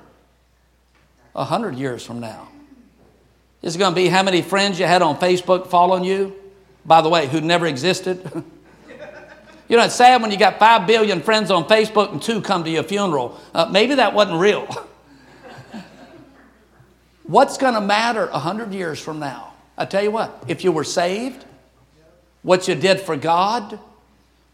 a 1.37 1.45
hundred 1.45 1.77
years 1.77 2.05
from 2.05 2.19
now? 2.19 2.49
Is 3.63 3.77
it 3.77 3.79
going 3.79 3.93
to 3.93 3.95
be 3.95 4.09
how 4.09 4.25
many 4.25 4.43
friends 4.43 4.81
you 4.81 4.87
had 4.87 5.03
on 5.03 5.19
Facebook 5.19 5.69
following 5.69 6.03
you? 6.03 6.35
By 6.85 7.01
the 7.01 7.09
way, 7.09 7.29
who 7.29 7.41
never 7.41 7.69
existed? 7.69 8.29
you 9.69 9.77
know, 9.77 9.85
it's 9.85 9.95
sad 9.95 10.21
when 10.21 10.33
you 10.33 10.37
got 10.37 10.59
five 10.59 10.85
billion 10.85 11.23
friends 11.23 11.53
on 11.53 11.69
Facebook 11.69 12.11
and 12.11 12.21
two 12.21 12.41
come 12.41 12.65
to 12.65 12.71
your 12.71 12.83
funeral. 12.83 13.41
Uh, 13.55 13.69
maybe 13.71 13.95
that 13.95 14.15
wasn't 14.15 14.41
real. 14.41 14.67
What's 17.23 17.57
going 17.57 17.75
to 17.75 17.81
matter 17.81 18.27
a 18.27 18.41
hundred 18.41 18.75
years 18.75 18.99
from 18.99 19.21
now? 19.21 19.53
I 19.79 19.85
tell 19.85 20.03
you 20.03 20.11
what, 20.11 20.43
if 20.49 20.65
you 20.65 20.73
were 20.73 20.83
saved, 20.83 21.45
what 22.43 22.69
you 22.69 22.75
did 22.75 23.01
for 23.01 23.17
God, 23.17 23.79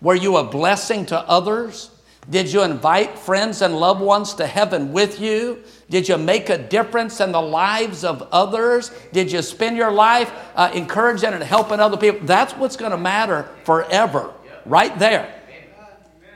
were 0.00 0.14
you 0.14 0.36
a 0.36 0.44
blessing 0.44 1.06
to 1.06 1.18
others? 1.18 1.90
Did 2.30 2.52
you 2.52 2.62
invite 2.62 3.18
friends 3.18 3.62
and 3.62 3.74
loved 3.74 4.02
ones 4.02 4.34
to 4.34 4.46
heaven 4.46 4.92
with 4.92 5.18
you? 5.18 5.62
Did 5.88 6.08
you 6.08 6.18
make 6.18 6.50
a 6.50 6.58
difference 6.58 7.20
in 7.20 7.32
the 7.32 7.40
lives 7.40 8.04
of 8.04 8.28
others? 8.30 8.90
Did 9.12 9.32
you 9.32 9.40
spend 9.40 9.78
your 9.78 9.90
life 9.90 10.30
uh, 10.54 10.70
encouraging 10.74 11.32
and 11.32 11.42
helping 11.42 11.80
other 11.80 11.96
people? 11.96 12.26
That's 12.26 12.52
what's 12.52 12.76
going 12.76 12.90
to 12.90 12.98
matter 12.98 13.48
forever, 13.64 14.30
right 14.66 14.96
there. 14.98 15.34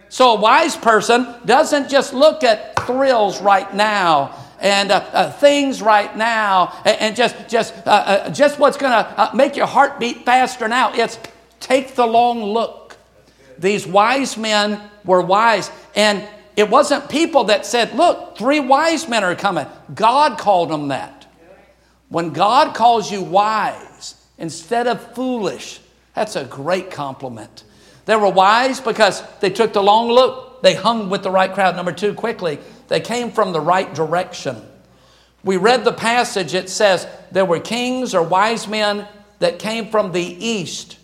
So 0.09 0.37
a 0.37 0.41
wise 0.41 0.77
person 0.77 1.35
doesn't 1.45 1.91
just 1.91 2.15
look 2.15 2.43
at 2.43 2.79
thrills 2.87 3.41
right 3.43 3.73
now 3.75 4.35
and 4.61 4.93
uh, 4.93 4.97
uh, 5.13 5.33
things 5.33 5.83
right 5.83 6.15
now 6.17 6.81
and, 6.85 7.01
and 7.01 7.17
just 7.17 7.35
just 7.49 7.75
uh, 7.87 7.91
uh, 7.91 8.31
just 8.31 8.59
what's 8.59 8.77
going 8.77 8.93
to 8.93 9.21
uh, 9.21 9.31
make 9.35 9.57
your 9.57 9.67
heart 9.67 9.99
beat 9.99 10.25
faster 10.25 10.69
now. 10.69 10.93
It's 10.95 11.19
take 11.73 11.95
the 11.95 12.07
long 12.07 12.43
look. 12.43 12.97
These 13.59 13.87
wise 13.87 14.37
men 14.37 14.81
were 15.05 15.23
wise. 15.23 15.71
And 15.95 16.27
it 16.55 16.69
wasn't 16.69 17.09
people 17.09 17.45
that 17.45 17.65
said, 17.65 17.95
Look, 17.95 18.37
three 18.37 18.61
wise 18.61 19.09
men 19.09 19.25
are 19.25 19.35
coming. 19.35 19.67
God 19.95 20.39
called 20.39 20.71
them 20.71 20.89
that. 20.89 21.27
When 22.09 22.35
God 22.35 22.75
calls 22.75 23.11
you 23.11 23.23
wise 23.23 24.23
instead 24.37 24.87
of 24.87 25.15
foolish, 25.15 25.81
that's 26.15 26.37
a 26.37 26.45
great 26.45 26.91
compliment. 26.91 27.65
They 28.05 28.17
were 28.17 28.29
wise 28.29 28.81
because 28.81 29.23
they 29.41 29.49
took 29.49 29.73
the 29.73 29.83
long 29.83 30.09
look, 30.09 30.61
they 30.61 30.75
hung 30.75 31.09
with 31.09 31.23
the 31.23 31.31
right 31.31 31.53
crowd. 31.53 31.75
Number 31.75 31.93
two, 31.93 32.13
quickly, 32.13 32.59
they 32.89 33.01
came 33.01 33.31
from 33.31 33.53
the 33.53 33.61
right 33.61 33.95
direction. 33.95 34.61
We 35.43 35.57
read 35.57 35.85
the 35.85 35.93
passage, 35.93 36.53
it 36.53 36.69
says 36.69 37.07
there 37.31 37.47
were 37.47 37.61
kings 37.61 38.15
or 38.15 38.23
wise 38.23 38.69
men 38.69 39.07
that 39.39 39.59
came 39.59 39.89
from 39.89 40.13
the 40.13 40.21
east. 40.23 40.99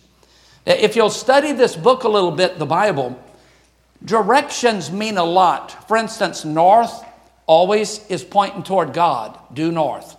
If 0.69 0.95
you'll 0.95 1.09
study 1.09 1.51
this 1.51 1.75
book 1.75 2.03
a 2.03 2.09
little 2.09 2.31
bit, 2.31 2.59
the 2.59 2.65
Bible, 2.65 3.19
Directions 4.03 4.91
mean 4.91 5.17
a 5.17 5.23
lot. 5.23 5.87
For 5.87 5.97
instance, 5.97 6.45
north 6.45 7.03
always 7.45 8.05
is 8.07 8.23
pointing 8.23 8.63
toward 8.63 8.93
God, 8.93 9.37
due 9.53 9.71
north. 9.71 10.15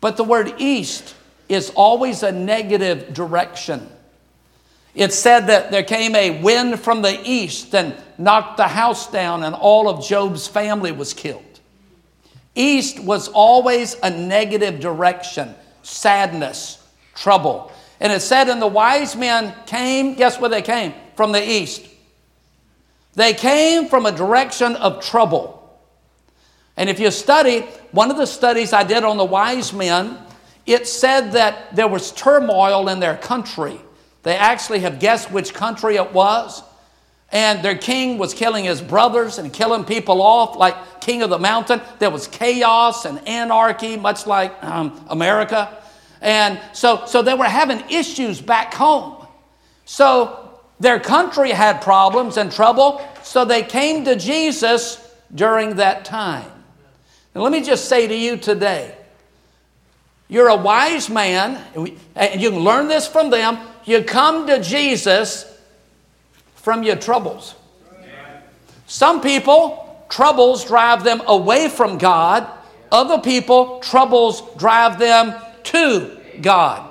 But 0.00 0.16
the 0.16 0.24
word 0.24 0.54
east 0.58 1.14
is 1.48 1.70
always 1.74 2.22
a 2.22 2.32
negative 2.32 3.12
direction. 3.12 3.88
It 4.94 5.12
said 5.12 5.48
that 5.48 5.70
there 5.70 5.82
came 5.82 6.14
a 6.14 6.40
wind 6.40 6.80
from 6.80 7.02
the 7.02 7.20
east 7.24 7.74
and 7.74 7.94
knocked 8.16 8.56
the 8.56 8.68
house 8.68 9.10
down, 9.10 9.42
and 9.42 9.54
all 9.54 9.88
of 9.88 10.06
Job's 10.06 10.48
family 10.48 10.92
was 10.92 11.12
killed. 11.12 11.44
East 12.54 12.98
was 13.00 13.28
always 13.28 13.96
a 14.02 14.10
negative 14.10 14.80
direction, 14.80 15.54
sadness, 15.82 16.82
trouble. 17.14 17.70
And 18.00 18.12
it 18.12 18.20
said, 18.20 18.48
and 18.48 18.62
the 18.62 18.66
wise 18.66 19.16
men 19.16 19.54
came, 19.66 20.14
guess 20.14 20.40
where 20.40 20.50
they 20.50 20.62
came? 20.62 20.94
From 21.16 21.32
the 21.32 21.42
east. 21.42 21.84
They 23.14 23.34
came 23.34 23.88
from 23.88 24.06
a 24.06 24.12
direction 24.12 24.76
of 24.76 25.04
trouble. 25.04 25.54
And 26.76 26.88
if 26.88 27.00
you 27.00 27.10
study, 27.10 27.62
one 27.90 28.10
of 28.10 28.16
the 28.16 28.26
studies 28.26 28.72
I 28.72 28.84
did 28.84 29.02
on 29.02 29.16
the 29.16 29.24
wise 29.24 29.72
men, 29.72 30.16
it 30.64 30.86
said 30.86 31.32
that 31.32 31.74
there 31.74 31.88
was 31.88 32.12
turmoil 32.12 32.88
in 32.88 33.00
their 33.00 33.16
country. 33.16 33.80
They 34.22 34.36
actually 34.36 34.80
have 34.80 35.00
guessed 35.00 35.32
which 35.32 35.52
country 35.52 35.96
it 35.96 36.12
was. 36.12 36.62
And 37.32 37.62
their 37.64 37.76
king 37.76 38.16
was 38.16 38.32
killing 38.32 38.64
his 38.64 38.80
brothers 38.80 39.38
and 39.38 39.52
killing 39.52 39.84
people 39.84 40.22
off, 40.22 40.56
like 40.56 41.00
king 41.00 41.22
of 41.22 41.30
the 41.30 41.38
mountain. 41.38 41.80
There 41.98 42.10
was 42.10 42.28
chaos 42.28 43.04
and 43.04 43.26
anarchy, 43.26 43.96
much 43.96 44.26
like 44.26 44.54
um, 44.62 45.04
America. 45.08 45.82
And 46.20 46.60
so, 46.72 47.04
so 47.06 47.22
they 47.22 47.34
were 47.34 47.44
having 47.44 47.80
issues 47.90 48.40
back 48.40 48.74
home. 48.74 49.26
So 49.84 50.58
their 50.80 51.00
country 51.00 51.50
had 51.50 51.80
problems 51.80 52.36
and 52.36 52.52
trouble, 52.52 53.06
so 53.22 53.44
they 53.44 53.62
came 53.62 54.04
to 54.04 54.16
Jesus 54.16 55.04
during 55.34 55.76
that 55.76 56.04
time. 56.04 56.50
And 57.34 57.42
let 57.42 57.52
me 57.52 57.62
just 57.62 57.88
say 57.88 58.06
to 58.06 58.14
you 58.14 58.36
today 58.36 58.94
you're 60.30 60.48
a 60.48 60.56
wise 60.56 61.08
man, 61.08 61.58
and 62.14 62.40
you 62.40 62.50
can 62.50 62.60
learn 62.60 62.86
this 62.86 63.06
from 63.06 63.30
them. 63.30 63.58
You 63.86 64.02
come 64.02 64.46
to 64.46 64.62
Jesus 64.62 65.46
from 66.56 66.82
your 66.82 66.96
troubles. 66.96 67.54
Some 68.86 69.22
people, 69.22 70.04
troubles 70.10 70.66
drive 70.66 71.02
them 71.02 71.22
away 71.26 71.70
from 71.70 71.96
God, 71.96 72.46
Other 72.90 73.18
people, 73.18 73.80
troubles 73.80 74.42
drive 74.56 74.98
them 74.98 75.34
to 75.68 76.18
God. 76.40 76.90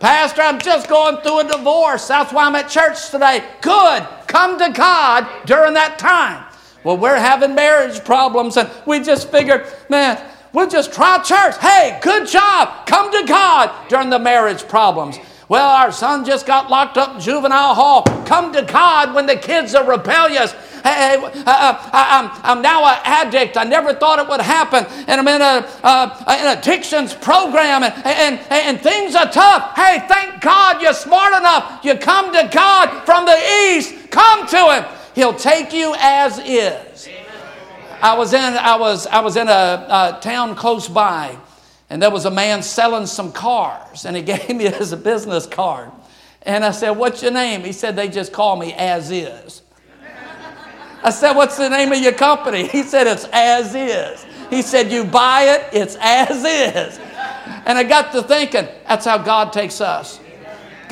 Pastor, 0.00 0.42
I'm 0.42 0.58
just 0.58 0.88
going 0.88 1.18
through 1.18 1.40
a 1.40 1.44
divorce. 1.44 2.08
That's 2.08 2.32
why 2.32 2.46
I'm 2.46 2.56
at 2.56 2.68
church 2.68 3.10
today. 3.10 3.44
Good. 3.60 4.06
Come 4.26 4.58
to 4.58 4.70
God 4.70 5.28
during 5.46 5.74
that 5.74 5.98
time. 5.98 6.44
Well, 6.82 6.96
we're 6.96 7.18
having 7.18 7.54
marriage 7.54 8.04
problems, 8.04 8.56
and 8.56 8.68
we 8.86 9.00
just 9.00 9.30
figured, 9.30 9.66
man, 9.88 10.20
we'll 10.52 10.68
just 10.68 10.92
try 10.92 11.18
church. 11.18 11.56
Hey, 11.58 12.00
good 12.02 12.26
job. 12.26 12.86
Come 12.86 13.12
to 13.12 13.24
God 13.28 13.88
during 13.88 14.10
the 14.10 14.18
marriage 14.18 14.66
problems. 14.66 15.18
Well, 15.52 15.68
our 15.68 15.92
son 15.92 16.24
just 16.24 16.46
got 16.46 16.70
locked 16.70 16.96
up 16.96 17.16
in 17.16 17.20
juvenile 17.20 17.74
hall. 17.74 18.04
Come 18.24 18.54
to 18.54 18.62
God 18.62 19.14
when 19.14 19.26
the 19.26 19.36
kids 19.36 19.74
are 19.74 19.86
rebellious. 19.86 20.52
Hey, 20.82 21.16
uh, 21.18 21.28
uh, 21.46 21.90
I'm, 21.92 22.30
I'm 22.42 22.62
now 22.62 22.86
an 22.86 22.98
addict. 23.04 23.58
I 23.58 23.64
never 23.64 23.92
thought 23.92 24.18
it 24.18 24.26
would 24.30 24.40
happen. 24.40 24.86
And 25.06 25.20
I'm 25.20 25.28
in 25.28 25.42
a, 25.42 25.68
uh, 25.84 26.24
an 26.26 26.56
addictions 26.56 27.12
program 27.12 27.82
and, 27.82 27.92
and, 28.02 28.40
and 28.50 28.80
things 28.80 29.14
are 29.14 29.30
tough. 29.30 29.76
Hey, 29.76 30.02
thank 30.08 30.40
God 30.40 30.80
you're 30.80 30.94
smart 30.94 31.36
enough. 31.36 31.84
You 31.84 31.96
come 31.96 32.32
to 32.32 32.48
God 32.50 33.04
from 33.04 33.26
the 33.26 33.38
east. 33.68 34.10
Come 34.10 34.46
to 34.46 34.56
Him. 34.56 34.84
He'll 35.14 35.34
take 35.34 35.74
you 35.74 35.94
as 35.98 36.38
is. 36.38 37.10
I 38.00 38.16
was 38.16 38.32
in, 38.32 38.40
I 38.40 38.76
was, 38.76 39.06
I 39.06 39.20
was 39.20 39.36
in 39.36 39.48
a, 39.48 39.50
a 39.52 40.18
town 40.22 40.54
close 40.54 40.88
by 40.88 41.36
and 41.92 42.00
there 42.00 42.10
was 42.10 42.24
a 42.24 42.30
man 42.30 42.62
selling 42.62 43.04
some 43.04 43.32
cars, 43.32 44.06
and 44.06 44.16
he 44.16 44.22
gave 44.34 44.48
me 44.48 44.64
his 44.64 44.94
business 44.94 45.44
card. 45.44 45.90
And 46.40 46.64
I 46.64 46.70
said, 46.70 46.92
What's 46.92 47.22
your 47.22 47.32
name? 47.32 47.64
He 47.64 47.72
said, 47.72 47.96
They 47.96 48.08
just 48.08 48.32
call 48.32 48.56
me 48.56 48.72
as 48.72 49.10
is. 49.10 49.60
I 51.04 51.10
said, 51.10 51.34
What's 51.34 51.58
the 51.58 51.68
name 51.68 51.92
of 51.92 51.98
your 51.98 52.14
company? 52.14 52.66
He 52.72 52.82
said, 52.82 53.06
It's 53.06 53.26
as 53.30 53.74
is. 53.74 54.24
He 54.48 54.62
said, 54.62 54.90
You 54.90 55.04
buy 55.04 55.42
it, 55.42 55.68
it's 55.74 55.98
as 56.00 56.42
is. 56.42 56.98
And 57.66 57.76
I 57.76 57.82
got 57.82 58.10
to 58.12 58.22
thinking, 58.22 58.66
that's 58.88 59.04
how 59.04 59.18
God 59.18 59.52
takes 59.52 59.82
us. 59.82 60.18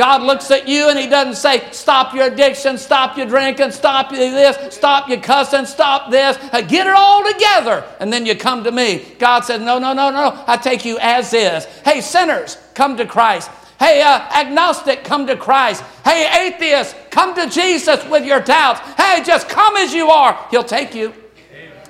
God 0.00 0.22
looks 0.22 0.50
at 0.50 0.66
you 0.66 0.88
and 0.88 0.98
He 0.98 1.06
doesn't 1.08 1.34
say, 1.34 1.70
Stop 1.72 2.14
your 2.14 2.28
addiction, 2.28 2.78
stop 2.78 3.18
your 3.18 3.26
drinking, 3.26 3.70
stop 3.70 4.08
this, 4.08 4.74
stop 4.74 5.10
your 5.10 5.20
cussing, 5.20 5.66
stop 5.66 6.10
this, 6.10 6.38
uh, 6.54 6.62
get 6.62 6.86
it 6.86 6.94
all 6.96 7.22
together. 7.30 7.84
And 8.00 8.10
then 8.10 8.24
you 8.24 8.34
come 8.34 8.64
to 8.64 8.72
me. 8.72 9.04
God 9.18 9.40
says, 9.40 9.60
No, 9.60 9.78
no, 9.78 9.92
no, 9.92 10.08
no. 10.08 10.42
I 10.46 10.56
take 10.56 10.86
you 10.86 10.98
as 11.02 11.34
is. 11.34 11.66
Hey, 11.84 12.00
sinners, 12.00 12.56
come 12.72 12.96
to 12.96 13.04
Christ. 13.04 13.50
Hey, 13.78 14.00
uh, 14.00 14.20
agnostic, 14.34 15.04
come 15.04 15.26
to 15.26 15.36
Christ. 15.36 15.84
Hey, 16.02 16.48
atheist, 16.48 16.96
come 17.10 17.34
to 17.34 17.50
Jesus 17.50 18.02
with 18.06 18.24
your 18.24 18.40
doubts. 18.40 18.80
Hey, 18.98 19.22
just 19.22 19.50
come 19.50 19.76
as 19.76 19.92
you 19.92 20.08
are. 20.08 20.46
He'll 20.50 20.64
take 20.64 20.94
you. 20.94 21.12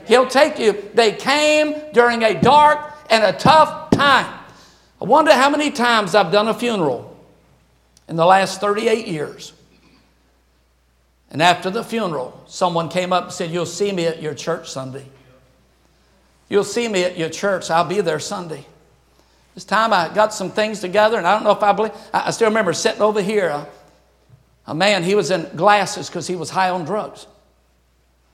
He'll 0.09 0.27
take 0.27 0.59
you. 0.59 0.83
They 0.95 1.13
came 1.13 1.77
during 1.93 2.25
a 2.25 2.43
dark 2.43 2.93
and 3.09 3.23
a 3.23 3.39
tough 3.39 3.93
time. 3.93 4.41
I 5.01 5.05
wonder 5.05 5.33
how 5.33 5.49
many 5.49 5.71
times 5.71 6.17
I've 6.17 6.33
done 6.33 6.49
a 6.49 6.55
funeral 6.55 7.10
in 8.11 8.17
the 8.17 8.27
last 8.27 8.61
38 8.61 9.07
years. 9.07 9.53
And 11.31 11.41
after 11.41 11.71
the 11.71 11.85
funeral, 11.85 12.43
someone 12.49 12.89
came 12.89 13.13
up 13.13 13.25
and 13.25 13.33
said, 13.33 13.53
You'll 13.53 13.65
see 13.65 13.93
me 13.93 14.07
at 14.07 14.21
your 14.21 14.35
church 14.35 14.69
Sunday. 14.69 15.07
You'll 16.49 16.65
see 16.65 16.89
me 16.89 17.05
at 17.05 17.17
your 17.17 17.29
church. 17.31 17.71
I'll 17.71 17.85
be 17.85 18.01
there 18.01 18.19
Sunday. 18.19 18.67
This 19.55 19.65
time 19.65 19.93
I 19.93 20.13
got 20.13 20.35
some 20.35 20.51
things 20.51 20.81
together, 20.81 21.19
and 21.19 21.27
I 21.27 21.35
don't 21.35 21.45
know 21.45 21.53
if 21.53 21.63
I 21.63 21.73
believe, 21.73 21.93
I 22.13 22.33
still 22.33 22.49
remember 22.49 22.73
sitting 22.73 23.01
over 23.01 23.23
here. 23.23 23.49
A, 23.49 23.69
a 24.67 24.75
man, 24.75 25.05
he 25.05 25.15
was 25.15 25.31
in 25.31 25.49
glasses 25.57 26.09
because 26.09 26.27
he 26.27 26.35
was 26.35 26.51
high 26.51 26.71
on 26.71 26.85
drugs. 26.85 27.29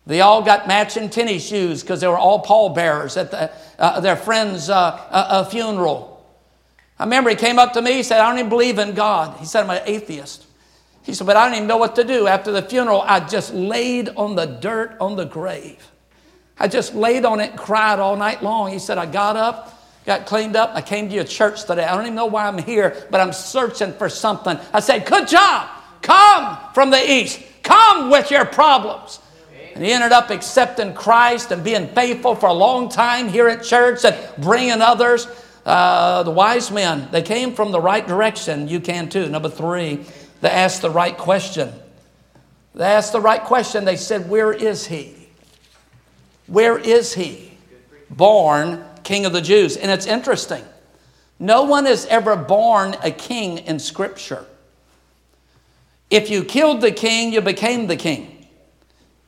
They 0.07 0.23
all 0.23 0.43
got 0.43 0.67
matching 0.67 1.11
tennis 1.11 1.47
shoes 1.47 1.83
because 1.83 2.01
they 2.01 2.09
were 2.09 2.17
all 2.17 2.41
pallbearers 2.41 3.19
at 3.19 3.31
the, 3.31 3.51
uh, 3.79 4.01
their 4.01 4.17
friend's 4.17 4.71
uh, 4.71 4.75
uh, 5.11 5.45
funeral. 5.45 6.16
I 6.99 7.05
remember 7.05 7.31
he 7.31 7.37
came 7.37 7.59
up 7.59 7.75
to 7.75 7.83
me, 7.83 7.93
he 7.93 8.03
said, 8.03 8.21
I 8.21 8.29
don't 8.29 8.39
even 8.39 8.49
believe 8.49 8.79
in 8.79 8.95
God. 8.95 9.39
He 9.39 9.47
said, 9.47 9.65
I'm 9.65 9.71
an 9.71 9.83
atheist. 9.85 10.47
He 11.03 11.15
said, 11.15 11.27
but 11.27 11.37
I 11.37 11.47
don't 11.47 11.55
even 11.57 11.69
know 11.69 11.77
what 11.77 11.95
to 11.97 12.05
do. 12.05 12.27
After 12.27 12.51
the 12.51 12.63
funeral, 12.63 13.03
I 13.03 13.21
just 13.21 13.55
laid 13.55 14.09
on 14.17 14.35
the 14.35 14.47
dirt 14.47 14.97
on 15.01 15.15
the 15.15 15.25
grave. 15.25 15.87
I 16.59 16.69
just 16.69 16.95
laid 16.95 17.25
on 17.25 17.41
it 17.41 17.51
and 17.51 17.59
cried 17.59 17.99
all 17.99 18.17
night 18.17 18.43
long. 18.43 18.73
He 18.73 18.79
said, 18.79 18.99
I 18.99 19.07
got 19.07 19.37
up, 19.37 19.79
got 20.07 20.27
cleaned 20.27 20.57
up. 20.57 20.73
I 20.75 20.81
came 20.81 21.09
to 21.09 21.15
your 21.15 21.25
church 21.25 21.65
today. 21.65 21.85
I 21.85 21.95
don't 21.95 22.05
even 22.07 22.15
know 22.15 22.27
why 22.27 22.47
I'm 22.47 22.59
here, 22.59 23.07
but 23.11 23.21
I'm 23.21 23.33
searching 23.33 23.93
for 23.93 24.09
something. 24.09 24.59
I 24.73 24.81
said, 24.81 25.07
Good 25.07 25.29
job. 25.29 25.69
Come 26.01 26.59
from 26.73 26.91
the 26.91 27.11
east. 27.11 27.41
Come 27.63 28.11
with 28.11 28.31
your 28.31 28.47
problems. 28.47 29.21
And 29.75 29.85
he 29.85 29.93
ended 29.93 30.13
up 30.13 30.31
accepting 30.31 30.95
Christ 30.95 31.51
and 31.51 31.63
being 31.63 31.89
faithful 31.89 32.35
for 32.35 32.47
a 32.47 32.53
long 32.55 32.89
time 32.89 33.29
here 33.29 33.49
at 33.49 33.63
church 33.63 34.05
and 34.05 34.17
bringing 34.43 34.81
others. 34.81 35.27
Uh, 35.67 36.23
the 36.23 36.31
wise 36.31 36.71
men, 36.71 37.09
they 37.11 37.23
came 37.23 37.53
from 37.53 37.73
the 37.73 37.81
right 37.81 38.07
direction. 38.07 38.69
You 38.69 38.79
can 38.79 39.09
too. 39.09 39.29
Number 39.29 39.49
three, 39.49 40.05
they 40.41 40.49
asked 40.49 40.81
the 40.81 40.91
right 40.91 41.19
question. 41.19 41.73
They 42.77 42.85
asked 42.85 43.13
the 43.13 43.21
right 43.21 43.43
question. 43.43 43.85
They 43.85 43.97
said, 43.97 44.31
Where 44.31 44.53
is 44.53 44.87
he? 44.87 45.13
Where 46.47 46.79
is 46.79 47.15
he? 47.15 47.59
Born 48.09 48.85
King 49.03 49.27
of 49.27 49.33
the 49.33 49.41
Jews. 49.41 49.77
And 49.77 49.91
it's 49.91 50.07
interesting. 50.07 50.65
No 51.41 51.65
one 51.65 51.89
is 51.89 52.07
ever 52.07 52.37
born 52.37 52.95
a 53.03 53.11
king 53.11 53.59
in 53.59 53.81
Scripture. 53.81 54.47
If 56.11 56.31
you 56.31 56.45
killed 56.45 56.81
the 56.81 56.93
king, 56.93 57.33
you 57.33 57.41
became 57.41 57.89
the 57.89 57.97
king. 57.97 58.47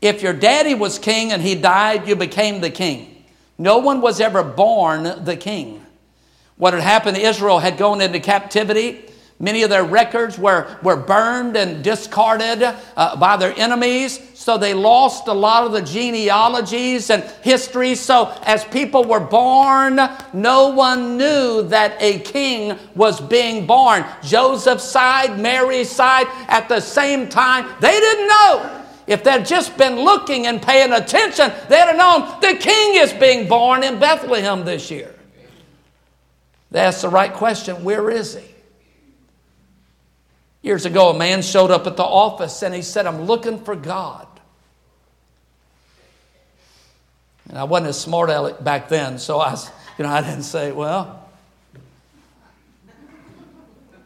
If 0.01 0.23
your 0.23 0.35
daddy 0.35 0.75
was 0.75 1.01
king 1.01 1.33
and 1.33 1.43
he 1.43 1.57
died, 1.57 2.07
you 2.07 2.15
became 2.15 2.61
the 2.61 2.71
king. 2.71 3.25
No 3.59 3.79
one 3.79 4.01
was 4.01 4.21
ever 4.21 4.45
born 4.45 5.25
the 5.25 5.37
king. 5.37 5.85
What 6.59 6.75
had 6.75 6.83
happened, 6.83 7.17
Israel 7.17 7.61
had 7.61 7.79
gone 7.79 8.01
into 8.01 8.21
captivity. 8.21 9.05
Many 9.41 9.63
of 9.63 9.71
their 9.71 9.85
records 9.85 10.37
were, 10.37 10.67
were 10.83 10.97
burned 10.97 11.57
and 11.57 11.85
discarded 11.85 12.61
uh, 12.97 13.17
by 13.17 13.37
their 13.37 13.57
enemies. 13.57 14.21
So 14.35 14.59
they 14.59 14.75
lost 14.75 15.29
a 15.29 15.33
lot 15.33 15.65
of 15.65 15.71
the 15.71 15.83
genealogies 15.83 17.11
and 17.11 17.23
history. 17.43 17.95
So 17.95 18.35
as 18.43 18.65
people 18.65 19.05
were 19.05 19.21
born, 19.21 20.01
no 20.33 20.71
one 20.71 21.17
knew 21.17 21.63
that 21.69 21.95
a 22.01 22.19
king 22.19 22.77
was 22.97 23.21
being 23.21 23.65
born. 23.65 24.05
Joseph 24.25 24.81
side, 24.81 25.39
Mary 25.39 25.85
side, 25.85 26.27
at 26.49 26.69
the 26.69 26.81
same 26.81 27.29
time. 27.29 27.69
They 27.81 28.01
didn't 28.01 28.27
know. 28.27 28.85
If 29.07 29.23
they'd 29.23 29.47
just 29.47 29.79
been 29.79 30.01
looking 30.01 30.49
and 30.49 30.61
paying 30.61 30.93
attention, 30.93 31.53
they'd 31.69 31.77
have 31.77 31.97
known 31.97 32.41
the 32.41 32.59
king 32.59 32.97
is 32.97 33.13
being 33.13 33.49
born 33.49 33.85
in 33.85 34.01
Bethlehem 34.01 34.65
this 34.65 34.91
year. 34.91 35.15
They 36.71 36.81
asked 36.81 37.03
the 37.03 37.09
right 37.09 37.33
question 37.33 37.85
where 37.85 38.11
is 38.11 38.37
he? 38.37 38.45
Years 40.63 40.85
ago, 40.85 41.11
a 41.11 41.19
man 41.19 41.43
showed 41.43 41.71
up 41.71 41.87
at 41.87 41.97
the 41.97 42.05
office 42.05 42.63
and 42.63 42.75
he 42.75 42.83
said, 42.83 43.07
I'm 43.07 43.23
looking 43.23 43.59
for 43.63 43.77
God. 43.77 44.27
And 47.49 47.57
I 47.57 47.65
wasn't 47.65 47.89
as 47.89 48.01
smart 48.01 48.29
aleck 48.29 48.63
back 48.63 48.89
then, 48.89 49.19
so 49.19 49.41
I, 49.41 49.57
you 49.97 50.05
know, 50.05 50.11
I 50.11 50.21
didn't 50.21 50.43
say, 50.43 50.73
well. 50.73 51.29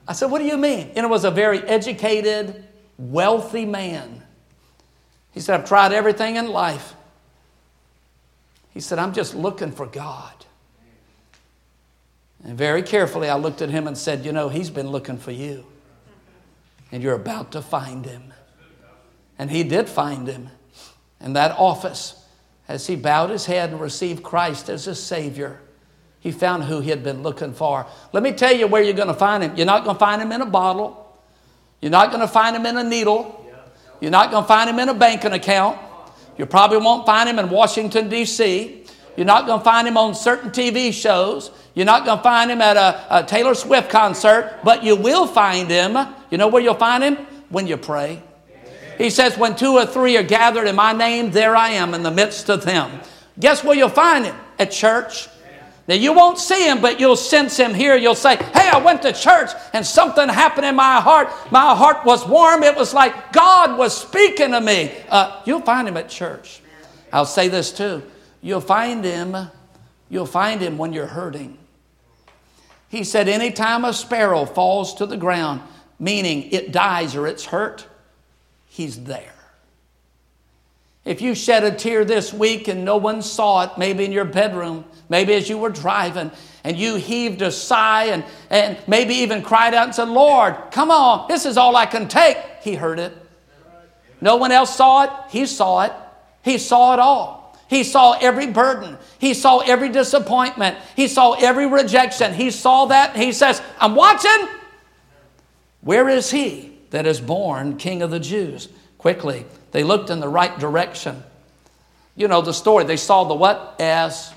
I 0.06 0.12
said, 0.12 0.30
what 0.30 0.38
do 0.38 0.44
you 0.44 0.56
mean? 0.56 0.92
And 0.94 1.04
it 1.04 1.08
was 1.08 1.24
a 1.24 1.30
very 1.30 1.60
educated, 1.60 2.64
wealthy 2.98 3.64
man. 3.64 4.22
He 5.32 5.40
said, 5.40 5.58
I've 5.58 5.66
tried 5.66 5.92
everything 5.92 6.36
in 6.36 6.48
life. 6.48 6.94
He 8.74 8.80
said, 8.80 8.98
I'm 8.98 9.12
just 9.12 9.34
looking 9.34 9.72
for 9.72 9.86
God. 9.86 10.41
And 12.44 12.58
very 12.58 12.82
carefully, 12.82 13.28
I 13.28 13.36
looked 13.36 13.62
at 13.62 13.70
him 13.70 13.86
and 13.86 13.96
said, 13.96 14.24
You 14.24 14.32
know, 14.32 14.48
he's 14.48 14.70
been 14.70 14.88
looking 14.88 15.18
for 15.18 15.30
you. 15.30 15.64
And 16.90 17.02
you're 17.02 17.14
about 17.14 17.52
to 17.52 17.62
find 17.62 18.04
him. 18.04 18.34
And 19.38 19.50
he 19.50 19.62
did 19.62 19.88
find 19.88 20.26
him 20.26 20.50
in 21.20 21.34
that 21.34 21.56
office 21.58 22.22
as 22.68 22.86
he 22.86 22.96
bowed 22.96 23.30
his 23.30 23.46
head 23.46 23.70
and 23.70 23.80
received 23.80 24.22
Christ 24.22 24.68
as 24.68 24.84
his 24.84 25.02
Savior. 25.02 25.60
He 26.20 26.30
found 26.30 26.64
who 26.64 26.80
he 26.80 26.90
had 26.90 27.02
been 27.02 27.22
looking 27.22 27.52
for. 27.52 27.86
Let 28.12 28.22
me 28.22 28.32
tell 28.32 28.54
you 28.54 28.66
where 28.66 28.82
you're 28.82 28.94
going 28.94 29.08
to 29.08 29.14
find 29.14 29.42
him. 29.42 29.56
You're 29.56 29.66
not 29.66 29.84
going 29.84 29.96
to 29.96 30.00
find 30.00 30.22
him 30.22 30.30
in 30.30 30.40
a 30.40 30.46
bottle. 30.46 30.98
You're 31.80 31.90
not 31.90 32.10
going 32.10 32.20
to 32.20 32.28
find 32.28 32.54
him 32.54 32.64
in 32.66 32.76
a 32.76 32.84
needle. 32.84 33.38
You're 34.00 34.12
not 34.12 34.30
going 34.30 34.44
to 34.44 34.48
find 34.48 34.70
him 34.70 34.78
in 34.78 34.88
a 34.88 34.94
banking 34.94 35.32
account. 35.32 35.78
You 36.38 36.46
probably 36.46 36.78
won't 36.78 37.06
find 37.06 37.28
him 37.28 37.38
in 37.38 37.50
Washington, 37.50 38.08
D.C. 38.08 38.84
You're 39.16 39.26
not 39.26 39.46
going 39.46 39.60
to 39.60 39.64
find 39.64 39.86
him 39.86 39.96
on 39.96 40.14
certain 40.14 40.50
TV 40.50 40.92
shows. 40.92 41.50
You're 41.74 41.86
not 41.86 42.04
going 42.04 42.18
to 42.18 42.22
find 42.22 42.50
him 42.50 42.60
at 42.60 42.76
a, 42.76 43.18
a, 43.18 43.24
Taylor 43.24 43.54
Swift 43.54 43.90
concert, 43.90 44.60
but 44.64 44.82
you 44.82 44.96
will 44.96 45.26
find 45.26 45.68
him. 45.68 45.96
You 46.30 46.38
know 46.38 46.48
where 46.48 46.62
you'll 46.62 46.74
find 46.74 47.04
him? 47.04 47.16
When 47.50 47.66
you 47.66 47.76
pray. 47.76 48.22
He 48.96 49.10
says, 49.10 49.36
When 49.36 49.56
two 49.56 49.74
or 49.74 49.84
three 49.84 50.16
are 50.16 50.22
gathered 50.22 50.66
in 50.66 50.76
my 50.76 50.92
name, 50.92 51.30
there 51.30 51.54
I 51.54 51.70
am 51.70 51.92
in 51.94 52.02
the 52.02 52.10
midst 52.10 52.48
of 52.48 52.64
them. 52.64 53.00
Guess 53.38 53.64
where 53.64 53.76
you'll 53.76 53.88
find 53.88 54.24
him? 54.24 54.36
At 54.58 54.70
church. 54.70 55.28
Now, 55.88 55.96
you 55.96 56.12
won't 56.12 56.38
see 56.38 56.68
him, 56.68 56.80
but 56.80 57.00
you'll 57.00 57.16
sense 57.16 57.56
him 57.56 57.74
here. 57.74 57.96
You'll 57.96 58.14
say, 58.14 58.36
Hey, 58.36 58.70
I 58.70 58.78
went 58.78 59.02
to 59.02 59.12
church 59.12 59.50
and 59.72 59.84
something 59.84 60.28
happened 60.28 60.64
in 60.64 60.76
my 60.76 61.00
heart. 61.00 61.28
My 61.50 61.74
heart 61.74 62.04
was 62.04 62.26
warm. 62.26 62.62
It 62.62 62.76
was 62.76 62.94
like 62.94 63.32
God 63.32 63.76
was 63.76 63.96
speaking 63.96 64.52
to 64.52 64.60
me. 64.60 64.92
Uh, 65.08 65.42
you'll 65.44 65.60
find 65.60 65.88
him 65.88 65.96
at 65.96 66.08
church. 66.08 66.60
I'll 67.12 67.26
say 67.26 67.48
this 67.48 67.72
too. 67.72 68.02
You'll 68.42 68.60
find 68.60 69.04
him 69.04 69.34
You'll 70.12 70.26
find 70.26 70.60
him 70.60 70.76
when 70.76 70.92
you're 70.92 71.06
hurting. 71.06 71.56
He 72.90 73.02
said, 73.02 73.28
Anytime 73.28 73.86
a 73.86 73.94
sparrow 73.94 74.44
falls 74.44 74.92
to 74.96 75.06
the 75.06 75.16
ground, 75.16 75.62
meaning 75.98 76.52
it 76.52 76.70
dies 76.70 77.16
or 77.16 77.26
it's 77.26 77.46
hurt, 77.46 77.86
he's 78.66 79.04
there. 79.04 79.32
If 81.06 81.22
you 81.22 81.34
shed 81.34 81.64
a 81.64 81.74
tear 81.74 82.04
this 82.04 82.30
week 82.30 82.68
and 82.68 82.84
no 82.84 82.98
one 82.98 83.22
saw 83.22 83.62
it, 83.62 83.78
maybe 83.78 84.04
in 84.04 84.12
your 84.12 84.26
bedroom, 84.26 84.84
maybe 85.08 85.32
as 85.32 85.48
you 85.48 85.56
were 85.56 85.70
driving, 85.70 86.30
and 86.62 86.76
you 86.76 86.96
heaved 86.96 87.40
a 87.40 87.50
sigh 87.50 88.04
and, 88.04 88.22
and 88.50 88.76
maybe 88.86 89.14
even 89.14 89.40
cried 89.40 89.72
out 89.72 89.86
and 89.86 89.94
said, 89.94 90.10
Lord, 90.10 90.56
come 90.72 90.90
on, 90.90 91.26
this 91.26 91.46
is 91.46 91.56
all 91.56 91.74
I 91.74 91.86
can 91.86 92.06
take. 92.06 92.36
He 92.60 92.74
heard 92.74 92.98
it. 92.98 93.16
No 94.20 94.36
one 94.36 94.52
else 94.52 94.76
saw 94.76 95.04
it. 95.04 95.10
He 95.30 95.46
saw 95.46 95.84
it. 95.84 95.92
He 96.42 96.58
saw 96.58 96.92
it 96.92 96.98
all. 96.98 97.41
He 97.72 97.84
saw 97.84 98.12
every 98.20 98.48
burden. 98.48 98.98
He 99.18 99.32
saw 99.32 99.60
every 99.60 99.88
disappointment. 99.88 100.76
He 100.94 101.08
saw 101.08 101.32
every 101.32 101.66
rejection. 101.66 102.34
He 102.34 102.50
saw 102.50 102.84
that. 102.84 103.16
He 103.16 103.32
says, 103.32 103.62
I'm 103.80 103.94
watching. 103.94 104.46
Where 105.80 106.06
is 106.06 106.30
he 106.30 106.76
that 106.90 107.06
is 107.06 107.18
born 107.18 107.78
King 107.78 108.02
of 108.02 108.10
the 108.10 108.20
Jews? 108.20 108.68
Quickly, 108.98 109.46
they 109.70 109.84
looked 109.84 110.10
in 110.10 110.20
the 110.20 110.28
right 110.28 110.58
direction. 110.58 111.22
You 112.14 112.28
know 112.28 112.42
the 112.42 112.52
story. 112.52 112.84
They 112.84 112.98
saw 112.98 113.24
the 113.24 113.34
what? 113.34 113.76
S 113.78 114.34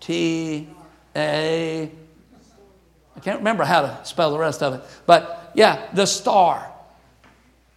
T 0.00 0.68
A. 1.16 1.90
I 3.16 3.20
can't 3.20 3.38
remember 3.38 3.64
how 3.64 3.80
to 3.80 4.00
spell 4.04 4.30
the 4.32 4.38
rest 4.38 4.62
of 4.62 4.74
it. 4.74 4.82
But 5.06 5.50
yeah, 5.54 5.88
the 5.94 6.04
star. 6.04 6.70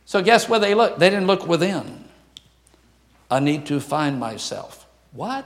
So 0.03 0.21
guess 0.21 0.49
where 0.49 0.59
they 0.59 0.75
looked? 0.75 0.99
They 0.99 1.09
didn't 1.09 1.27
look 1.27 1.47
within. 1.47 2.03
I 3.31 3.39
need 3.39 3.65
to 3.67 3.79
find 3.79 4.19
myself. 4.19 4.78
What? 5.11 5.45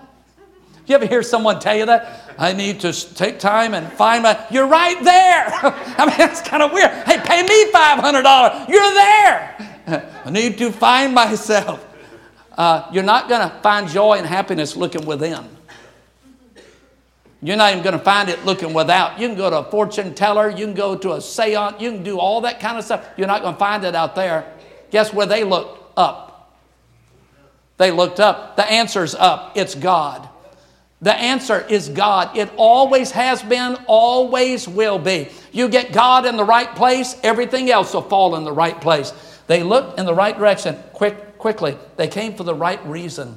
You 0.85 0.95
ever 0.95 1.05
hear 1.05 1.23
someone 1.23 1.59
tell 1.59 1.77
you 1.77 1.85
that? 1.85 2.33
I 2.37 2.51
need 2.51 2.81
to 2.81 2.91
take 3.15 3.39
time 3.39 3.73
and 3.73 3.91
find 3.93 4.23
my. 4.23 4.45
You're 4.51 4.67
right 4.67 5.01
there. 5.01 5.45
I 5.97 6.05
mean, 6.05 6.29
it's 6.29 6.41
kind 6.41 6.61
of 6.61 6.73
weird. 6.73 6.91
Hey, 7.05 7.19
pay 7.23 7.41
me 7.41 7.71
$500. 7.71 8.67
You're 8.67 8.93
there. 8.93 10.11
I 10.25 10.29
need 10.29 10.57
to 10.57 10.71
find 10.71 11.13
myself. 11.13 11.85
Uh, 12.57 12.87
you're 12.91 13.03
not 13.03 13.29
going 13.29 13.49
to 13.49 13.55
find 13.61 13.87
joy 13.87 14.15
and 14.15 14.27
happiness 14.27 14.75
looking 14.75 15.05
within. 15.05 15.47
You're 17.41 17.57
not 17.57 17.71
even 17.71 17.83
going 17.83 17.97
to 17.97 18.03
find 18.03 18.29
it 18.29 18.45
looking 18.45 18.73
without. 18.73 19.19
You 19.19 19.27
can 19.27 19.37
go 19.37 19.49
to 19.49 19.59
a 19.59 19.63
fortune 19.63 20.13
teller, 20.13 20.49
you 20.49 20.65
can 20.65 20.73
go 20.73 20.95
to 20.95 21.13
a 21.13 21.21
seance, 21.21 21.81
you 21.81 21.91
can 21.91 22.03
do 22.03 22.17
all 22.17 22.41
that 22.41 22.59
kind 22.59 22.77
of 22.77 22.85
stuff. 22.85 23.05
You're 23.17 23.27
not 23.27 23.41
going 23.41 23.53
to 23.53 23.59
find 23.59 23.83
it 23.83 23.95
out 23.95 24.15
there. 24.15 24.53
Guess 24.91 25.13
where 25.13 25.25
they 25.25 25.43
look? 25.43 25.79
Up. 25.95 26.32
They 27.77 27.91
looked 27.91 28.19
up. 28.19 28.55
The 28.55 28.69
answer's 28.69 29.15
up. 29.15 29.53
It's 29.55 29.75
God. 29.75 30.27
The 31.03 31.13
answer 31.13 31.59
is 31.59 31.89
God. 31.89 32.37
It 32.37 32.49
always 32.55 33.11
has 33.11 33.43
been, 33.43 33.75
always 33.87 34.69
will 34.69 34.97
be. 34.97 35.27
You 35.51 35.67
get 35.67 35.91
God 35.91 36.25
in 36.25 36.37
the 36.37 36.45
right 36.45 36.73
place, 36.75 37.19
everything 37.23 37.69
else 37.69 37.93
will 37.93 38.01
fall 38.01 38.37
in 38.37 38.45
the 38.45 38.53
right 38.53 38.79
place. 38.79 39.11
They 39.47 39.63
looked 39.63 39.99
in 39.99 40.05
the 40.05 40.13
right 40.13 40.37
direction 40.37 40.81
quick, 40.93 41.37
quickly. 41.37 41.77
They 41.97 42.07
came 42.07 42.35
for 42.35 42.43
the 42.43 42.55
right 42.55 42.83
reason. 42.85 43.35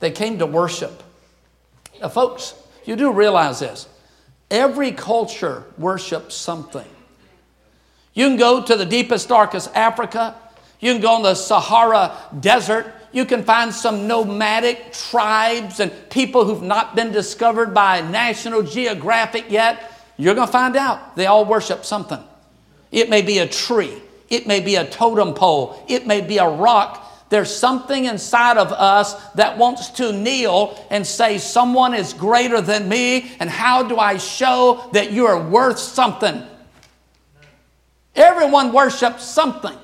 They 0.00 0.10
came 0.10 0.38
to 0.38 0.46
worship. 0.46 1.02
Now, 1.98 2.08
folks, 2.08 2.52
you 2.84 2.94
do 2.94 3.10
realize 3.10 3.60
this. 3.60 3.88
Every 4.50 4.92
culture 4.92 5.64
worships 5.78 6.34
something. 6.34 6.88
You 8.12 8.26
can 8.26 8.36
go 8.36 8.62
to 8.62 8.76
the 8.76 8.84
deepest, 8.84 9.28
darkest 9.28 9.74
Africa. 9.74 10.34
You 10.78 10.92
can 10.92 11.00
go 11.00 11.16
in 11.16 11.22
the 11.22 11.34
Sahara 11.34 12.16
Desert 12.38 12.92
you 13.12 13.24
can 13.24 13.42
find 13.42 13.74
some 13.74 14.06
nomadic 14.06 14.92
tribes 14.92 15.80
and 15.80 15.92
people 16.10 16.44
who've 16.44 16.62
not 16.62 16.94
been 16.94 17.10
discovered 17.10 17.74
by 17.74 18.00
National 18.02 18.62
Geographic 18.62 19.46
yet. 19.50 19.92
You're 20.16 20.34
going 20.34 20.46
to 20.46 20.52
find 20.52 20.76
out 20.76 21.16
they 21.16 21.26
all 21.26 21.44
worship 21.44 21.84
something. 21.84 22.22
It 22.92 23.10
may 23.10 23.22
be 23.22 23.38
a 23.38 23.48
tree, 23.48 24.00
it 24.28 24.46
may 24.46 24.60
be 24.60 24.76
a 24.76 24.84
totem 24.84 25.34
pole, 25.34 25.84
it 25.88 26.06
may 26.06 26.20
be 26.20 26.38
a 26.38 26.48
rock. 26.48 27.06
There's 27.30 27.54
something 27.54 28.06
inside 28.06 28.58
of 28.58 28.72
us 28.72 29.14
that 29.34 29.56
wants 29.56 29.90
to 29.90 30.12
kneel 30.12 30.84
and 30.90 31.06
say, 31.06 31.38
Someone 31.38 31.94
is 31.94 32.12
greater 32.12 32.60
than 32.60 32.88
me, 32.88 33.32
and 33.38 33.48
how 33.48 33.84
do 33.84 33.98
I 33.98 34.18
show 34.18 34.88
that 34.92 35.12
you 35.12 35.26
are 35.26 35.40
worth 35.40 35.78
something? 35.78 36.42
Everyone 38.16 38.72
worships 38.72 39.24
something, 39.24 39.76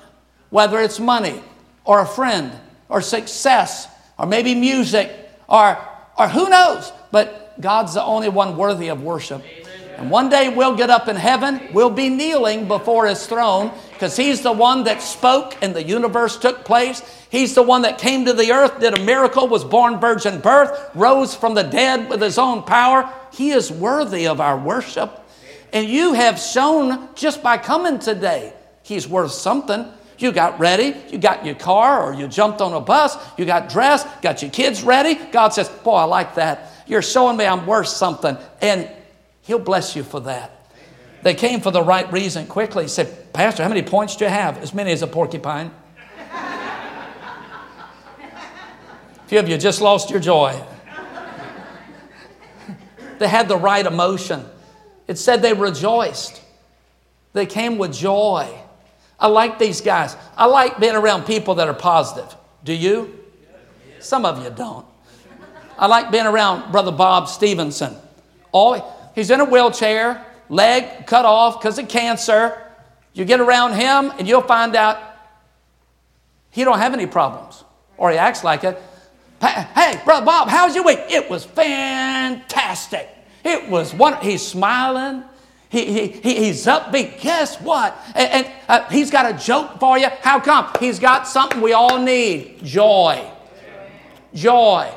whether 0.50 0.80
it's 0.80 0.98
money 0.98 1.40
or 1.84 2.00
a 2.00 2.06
friend 2.06 2.52
or 2.88 3.01
success 3.01 3.88
or 4.18 4.27
maybe 4.27 4.55
music 4.55 5.11
or, 5.49 5.79
or 6.18 6.29
who 6.29 6.49
knows. 6.49 6.92
But 7.11 7.61
God's 7.61 7.94
the 7.94 8.03
only 8.03 8.29
one 8.29 8.57
worthy 8.57 8.88
of 8.88 9.03
worship. 9.03 9.42
And 9.96 10.11
one 10.11 10.29
day 10.29 10.51
we'll 10.51 10.77
get 10.77 10.90
up 10.90 11.09
in 11.09 11.16
heaven, 11.16 11.70
we'll 11.72 11.90
be 11.90 12.11
kneeling 12.11 12.68
before 12.68 13.07
His 13.07 13.27
throne 13.27 13.72
because 13.92 14.14
He's 14.14 14.42
the 14.42 14.53
one 14.53 14.85
that 14.85 15.01
spoke 15.01 15.57
and 15.62 15.75
the 15.75 15.83
universe 15.83 16.37
took 16.37 16.64
place. 16.64 17.03
He's 17.31 17.55
the 17.55 17.62
one 17.62 17.83
that 17.83 17.99
came 17.99 18.27
to 18.27 18.35
the 18.35 18.53
earth, 18.53 18.79
did 18.79 18.99
a 18.99 19.03
miracle, 19.03 19.49
was 19.49 19.64
born 19.64 19.99
virgin 19.99 20.40
birth, 20.40 20.90
rose 20.94 21.35
from 21.35 21.55
the 21.55 21.62
dead 21.62 22.11
with 22.11 22.20
His 22.20 22.37
own 22.37 22.62
power. 22.62 23.11
He 23.33 23.51
is 23.51 23.72
worthy 23.72 24.27
of 24.27 24.40
our 24.40 24.59
worship. 24.59 25.22
And 25.72 25.88
you 25.88 26.12
have 26.12 26.38
shown 26.38 27.09
just 27.14 27.42
by 27.42 27.57
coming 27.57 27.99
today, 27.99 28.53
He's 28.83 29.09
worth 29.09 29.33
something. 29.33 29.87
You 30.18 30.33
got 30.33 30.59
ready, 30.59 30.96
you 31.11 31.18
got 31.18 31.44
your 31.44 31.55
car, 31.55 32.02
or 32.02 32.14
you 32.14 32.26
jumped 32.26 32.61
on 32.61 32.72
a 32.72 32.81
bus, 32.81 33.16
you 33.37 33.44
got 33.44 33.68
dressed, 33.68 34.07
got 34.22 34.40
your 34.40 34.50
kids 34.50 34.83
ready. 34.83 35.14
God 35.14 35.50
says, 35.50 35.68
Boy, 35.68 35.96
I 35.96 36.05
like 36.05 36.37
that. 36.37 36.72
You're 36.87 37.02
showing 37.02 37.37
me 37.37 37.44
I'm 37.44 37.66
worth 37.66 37.88
something. 37.88 38.37
And 38.61 38.88
He'll 39.42 39.59
bless 39.59 39.94
you 39.94 40.02
for 40.02 40.20
that. 40.20 40.52
They 41.22 41.35
came 41.35 41.61
for 41.61 41.70
the 41.70 41.83
right 41.83 42.11
reason 42.12 42.46
quickly. 42.46 42.85
He 42.85 42.88
said, 42.88 43.33
Pastor, 43.33 43.62
how 43.62 43.68
many 43.68 43.83
points 43.83 44.16
do 44.16 44.24
you 44.24 44.31
have? 44.31 44.59
As 44.59 44.72
many 44.72 44.92
as 44.92 45.02
a 45.02 45.07
porcupine. 45.07 45.70
a 46.33 46.88
few 49.26 49.38
of 49.38 49.48
you 49.48 49.59
just 49.59 49.81
lost 49.81 50.11
your 50.11 50.20
joy. 50.20 50.59
they 53.18 53.29
had 53.29 53.48
the 53.48 53.57
right 53.57 53.85
emotion. 53.85 54.44
It 55.09 55.18
said 55.18 55.42
they 55.42 55.52
rejoiced. 55.52 56.40
They 57.33 57.46
came 57.46 57.76
with 57.76 57.92
joy. 57.92 58.48
I 59.18 59.29
like 59.29 59.59
these 59.59 59.81
guys. 59.81 60.16
I 60.37 60.46
like 60.46 60.79
being 60.79 60.94
around 60.94 61.24
people 61.24 61.55
that 61.57 61.68
are 61.68 61.74
positive. 61.74 62.35
Do 62.64 62.72
you? 62.72 63.24
Some 64.00 64.24
of 64.24 64.42
you 64.44 64.50
don't. 64.50 64.87
I 65.79 65.87
like 65.87 66.11
being 66.11 66.26
around 66.26 66.70
Brother 66.72 66.92
Bob 66.92 67.29
Stevenson. 67.29 67.96
Oh, 68.52 68.94
he's 69.14 69.31
in 69.31 69.40
a 69.40 69.44
wheelchair, 69.44 70.24
leg 70.48 71.07
cut 71.07 71.24
off 71.24 71.61
because 71.61 71.79
of 71.79 71.88
cancer. 71.88 72.62
You 73.14 73.24
get 73.24 73.40
around 73.40 73.74
him 73.74 74.12
and 74.18 74.29
you'll 74.29 74.42
find 74.42 74.76
out 74.76 74.98
he 76.50 76.64
don't 76.64 76.79
have 76.79 76.94
any 76.94 77.07
problems, 77.07 77.64
or 77.96 78.11
he 78.11 78.16
acts 78.16 78.44
like 78.44 78.64
it. 78.64 78.81
Hey, 79.40 80.00
Brother 80.05 80.24
Bob, 80.24 80.48
how's 80.48 80.74
your 80.74 80.85
week? 80.85 81.00
It 81.11 81.29
was 81.29 81.44
fantastic. 81.44 83.09
It 83.44 83.68
was 83.68 83.92
one. 83.92 84.16
He's 84.22 84.46
smiling. 84.46 85.22
He, 85.76 86.06
he, 86.08 86.34
he's 86.46 86.64
upbeat. 86.64 87.20
Guess 87.20 87.60
what? 87.60 87.94
And, 88.14 88.46
and 88.46 88.52
uh, 88.66 88.88
he's 88.88 89.10
got 89.10 89.30
a 89.30 89.36
joke 89.36 89.78
for 89.78 89.98
you. 89.98 90.08
How 90.22 90.40
come? 90.40 90.70
He's 90.80 90.98
got 90.98 91.28
something 91.28 91.60
we 91.60 91.74
all 91.74 91.98
need 91.98 92.64
joy. 92.64 93.22
Joy. 94.32 94.90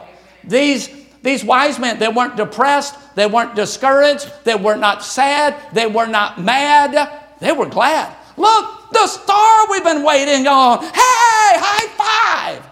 These, 0.45 0.89
these 1.21 1.43
wise 1.43 1.79
men, 1.79 1.99
they 1.99 2.07
weren't 2.07 2.37
depressed, 2.37 2.95
they 3.15 3.25
weren't 3.25 3.55
discouraged, 3.55 4.31
they 4.45 4.55
were 4.55 4.77
not 4.77 5.03
sad, 5.03 5.53
they 5.73 5.85
were 5.85 6.07
not 6.07 6.39
mad, 6.39 7.25
they 7.41 7.51
were 7.51 7.65
glad. 7.65 8.15
Look, 8.37 8.91
the 8.93 9.05
star 9.07 9.69
we've 9.69 9.83
been 9.83 10.03
waiting 10.03 10.47
on. 10.47 10.81
Hey, 10.81 10.91
high 10.95 12.57
five. 12.61 12.69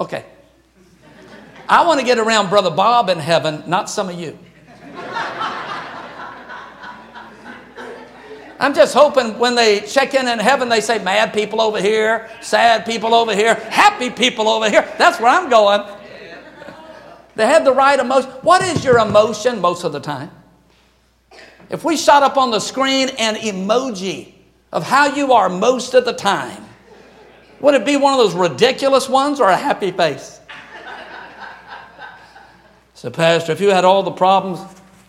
Okay. 0.00 0.24
I 1.68 1.86
want 1.86 2.00
to 2.00 2.06
get 2.06 2.18
around 2.18 2.48
Brother 2.48 2.70
Bob 2.70 3.10
in 3.10 3.18
heaven, 3.18 3.64
not 3.66 3.90
some 3.90 4.08
of 4.08 4.18
you. 4.18 4.38
I'm 8.60 8.74
just 8.74 8.92
hoping 8.92 9.38
when 9.38 9.54
they 9.54 9.80
check 9.80 10.12
in 10.12 10.28
in 10.28 10.38
heaven, 10.38 10.68
they 10.68 10.82
say, 10.82 11.02
mad 11.02 11.32
people 11.32 11.62
over 11.62 11.80
here, 11.80 12.28
sad 12.42 12.84
people 12.84 13.14
over 13.14 13.34
here, 13.34 13.54
happy 13.54 14.10
people 14.10 14.48
over 14.48 14.68
here. 14.68 14.86
That's 14.98 15.18
where 15.18 15.30
I'm 15.30 15.48
going. 15.48 15.82
They 17.36 17.46
had 17.46 17.64
the 17.64 17.72
right 17.72 17.98
emotion. 17.98 18.30
What 18.42 18.60
is 18.62 18.84
your 18.84 18.98
emotion 18.98 19.62
most 19.62 19.84
of 19.84 19.92
the 19.92 20.00
time? 20.00 20.30
If 21.70 21.84
we 21.84 21.96
shot 21.96 22.22
up 22.22 22.36
on 22.36 22.50
the 22.50 22.60
screen 22.60 23.08
an 23.18 23.36
emoji 23.36 24.34
of 24.72 24.82
how 24.82 25.06
you 25.06 25.32
are 25.32 25.48
most 25.48 25.94
of 25.94 26.04
the 26.04 26.12
time, 26.12 26.62
would 27.60 27.72
it 27.74 27.86
be 27.86 27.96
one 27.96 28.12
of 28.12 28.18
those 28.18 28.34
ridiculous 28.34 29.08
ones 29.08 29.40
or 29.40 29.48
a 29.48 29.56
happy 29.56 29.90
face? 29.90 30.38
So, 32.92 33.08
Pastor, 33.08 33.52
if 33.52 33.60
you 33.62 33.70
had 33.70 33.86
all 33.86 34.02
the 34.02 34.10
problems 34.10 34.60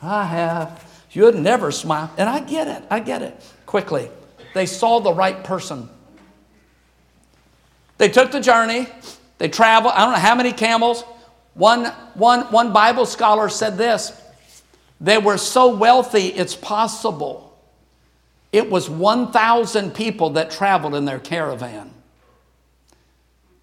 I 0.02 0.24
have, 0.24 0.86
You'd 1.12 1.36
never 1.36 1.72
smile. 1.72 2.12
And 2.18 2.30
I 2.30 2.40
get 2.40 2.68
it. 2.68 2.84
I 2.90 3.00
get 3.00 3.22
it. 3.22 3.42
Quickly, 3.66 4.10
they 4.54 4.66
saw 4.66 5.00
the 5.00 5.14
right 5.14 5.44
person. 5.44 5.90
They 7.98 8.10
took 8.10 8.32
the 8.32 8.40
journey. 8.40 8.88
They 9.38 9.50
traveled, 9.50 9.94
I 9.96 10.06
don't 10.06 10.14
know 10.14 10.20
how 10.20 10.36
many 10.36 10.54
camels. 10.54 11.04
One, 11.54 11.86
one, 12.14 12.42
one 12.52 12.74
Bible 12.74 13.06
scholar 13.06 13.50
said 13.50 13.78
this 13.78 14.18
they 15.00 15.18
were 15.18 15.38
so 15.38 15.76
wealthy, 15.76 16.28
it's 16.28 16.56
possible. 16.56 17.48
It 18.52 18.70
was 18.70 18.90
1,000 18.90 19.96
people 19.96 20.32
that 20.32 20.52
traveled 20.52 20.94
in 20.94 21.06
their 21.06 21.20
caravan. 21.20 21.92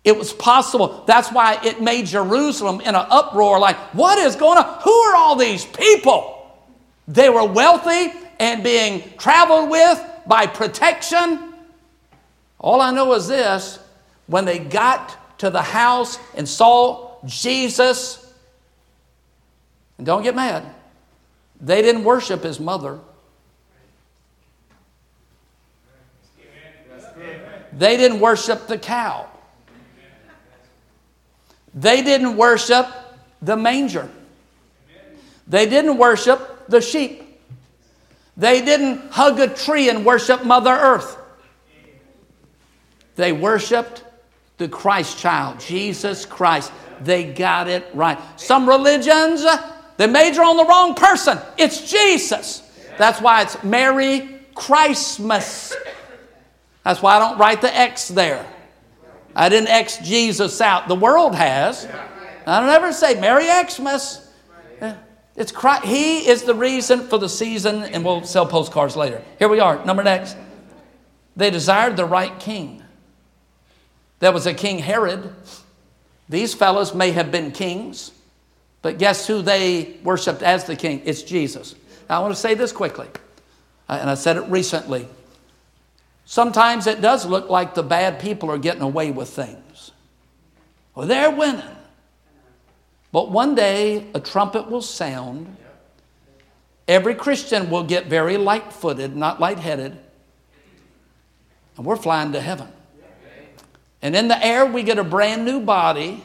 It 0.03 0.17
was 0.17 0.33
possible. 0.33 1.05
That's 1.07 1.31
why 1.31 1.61
it 1.63 1.83
made 1.83 2.07
Jerusalem 2.07 2.81
in 2.81 2.95
an 2.95 3.07
uproar 3.11 3.59
like, 3.59 3.77
what 3.95 4.19
is 4.19 4.35
going 4.35 4.59
on? 4.59 4.81
Who 4.83 4.91
are 4.91 5.17
all 5.17 5.37
these 5.37 5.65
people? 5.65 6.38
They 7.09 7.31
were 7.31 7.45
wealthy 7.45 8.13
and 8.39 8.63
being 8.63 9.03
traveled 9.19 9.71
with 9.71 10.05
by 10.27 10.47
protection. 10.47 11.55
All 12.59 12.83
I 12.83 12.91
know 12.91 13.15
is 13.15 13.27
this 13.27 13.79
when 14.27 14.45
they 14.45 14.59
got 14.59 15.39
to 15.39 15.49
the 15.49 15.63
house 15.63 16.19
and 16.37 16.47
saw 16.47 17.17
Jesus, 17.25 18.33
and 19.97 20.07
don't 20.07 20.23
get 20.23 20.37
mad, 20.37 20.65
they 21.61 21.81
didn't 21.81 22.05
worship 22.05 22.43
his 22.43 22.61
mother. 22.61 23.01
They 27.73 27.97
didn't 27.97 28.21
worship 28.21 28.67
the 28.67 28.77
cow. 28.77 29.29
They 31.75 32.03
didn't 32.03 32.37
worship 32.37 32.87
the 33.41 33.57
manger. 33.57 34.11
They 35.47 35.69
didn't 35.69 35.97
worship 35.97 36.48
the 36.69 36.81
sheep. 36.81 37.23
They 38.37 38.63
didn't 38.63 39.11
hug 39.11 39.41
a 39.41 39.49
tree 39.49 39.89
and 39.89 40.05
worship 40.05 40.45
Mother 40.45 40.71
Earth. 40.71 41.19
They 43.17 43.33
worshiped 43.33 44.05
the 44.59 44.69
Christ 44.69 45.19
child, 45.19 45.59
Jesus 45.59 46.25
Christ. 46.25 46.73
They 47.01 47.25
got 47.25 47.69
it 47.69 47.87
right. 47.95 48.19
Some 48.37 48.69
religions, 48.69 49.43
uh, 49.43 49.73
they 49.97 50.07
major 50.07 50.43
on 50.43 50.57
the 50.57 50.65
wrong 50.65 50.95
person. 50.95 51.39
It's 51.57 51.91
Jesus. 51.91 52.63
That's 52.97 53.21
why 53.21 53.43
it's 53.43 53.63
Merry 53.65 54.41
Christmas. 54.55 55.75
That's 56.85 57.03
why 57.03 57.17
I 57.17 57.19
don't 57.19 57.39
write 57.39 57.61
the 57.61 57.75
X 57.77 58.09
there. 58.09 58.47
I 59.35 59.49
didn't 59.49 59.69
X 59.69 59.99
Jesus 59.99 60.61
out. 60.61 60.89
The 60.89 60.95
world 60.95 61.35
has. 61.35 61.87
I 62.47 62.61
don't 62.61 62.71
ever 62.71 62.93
say 62.93 63.21
Merry 63.21 63.47
Xmas. 63.69 64.28
It's 65.39 65.53
Christ. 65.53 65.85
He 65.85 66.29
is 66.29 66.43
the 66.43 66.55
reason 66.55 67.07
for 67.07 67.17
the 67.17 67.29
season, 67.29 67.85
and 67.85 68.05
we'll 68.05 68.25
sell 68.25 68.45
postcards 68.45 68.97
later. 68.97 69.23
Here 69.39 69.49
we 69.49 69.61
are, 69.61 69.85
number 69.85 70.03
next. 70.03 70.37
They 71.37 71.51
desired 71.51 71.97
the 71.97 72.05
right 72.05 72.37
king. 72.41 72.83
There 74.19 74.33
was 74.33 74.47
a 74.47 74.53
King 74.53 74.81
Herod. 74.81 75.33
These 76.29 76.55
fellows 76.55 76.93
may 76.93 77.13
have 77.13 77.31
been 77.31 77.53
kings, 77.53 78.11
but 78.83 78.99
guess 78.99 79.29
who 79.29 79.41
they 79.41 79.99
worshiped 80.03 80.43
as 80.43 80.65
the 80.65 80.75
king? 80.75 81.03
It's 81.05 81.23
Jesus. 81.23 81.77
Now, 82.11 82.19
I 82.19 82.23
want 82.23 82.35
to 82.35 82.41
say 82.41 82.55
this 82.55 82.73
quickly, 82.73 83.07
uh, 83.89 83.99
and 84.01 84.11
I 84.11 84.15
said 84.15 84.39
it 84.39 84.45
recently. 84.49 85.07
Sometimes 86.25 86.89
it 86.89 87.01
does 87.01 87.25
look 87.25 87.49
like 87.49 87.75
the 87.75 87.85
bad 87.85 88.19
people 88.19 88.51
are 88.51 88.59
getting 88.59 88.83
away 88.83 89.13
with 89.13 89.29
things. 89.29 89.93
Well, 90.97 91.07
they're 91.07 91.31
winning. 91.31 91.78
But 93.13 93.31
one 93.31 93.55
day 93.55 94.07
a 94.15 94.21
trumpet 94.21 94.71
will 94.71 94.83
sound. 94.83 95.57
Every 96.87 97.15
Christian 97.15 97.71
will 97.71 97.85
get 97.85 98.07
very 98.07 98.37
light 98.37 98.73
footed, 98.73 99.17
not 99.17 99.41
light 99.41 99.59
headed. 99.59 99.99
And 101.77 101.87
we're 101.87 101.97
flying 101.97 102.33
to 102.33 102.41
heaven. 102.41 102.69
And 104.03 104.15
in 104.15 104.29
the 104.29 104.45
air, 104.45 104.67
we 104.67 104.83
get 104.83 104.99
a 104.99 105.05
brand 105.05 105.45
new 105.45 105.61
body. 105.61 106.23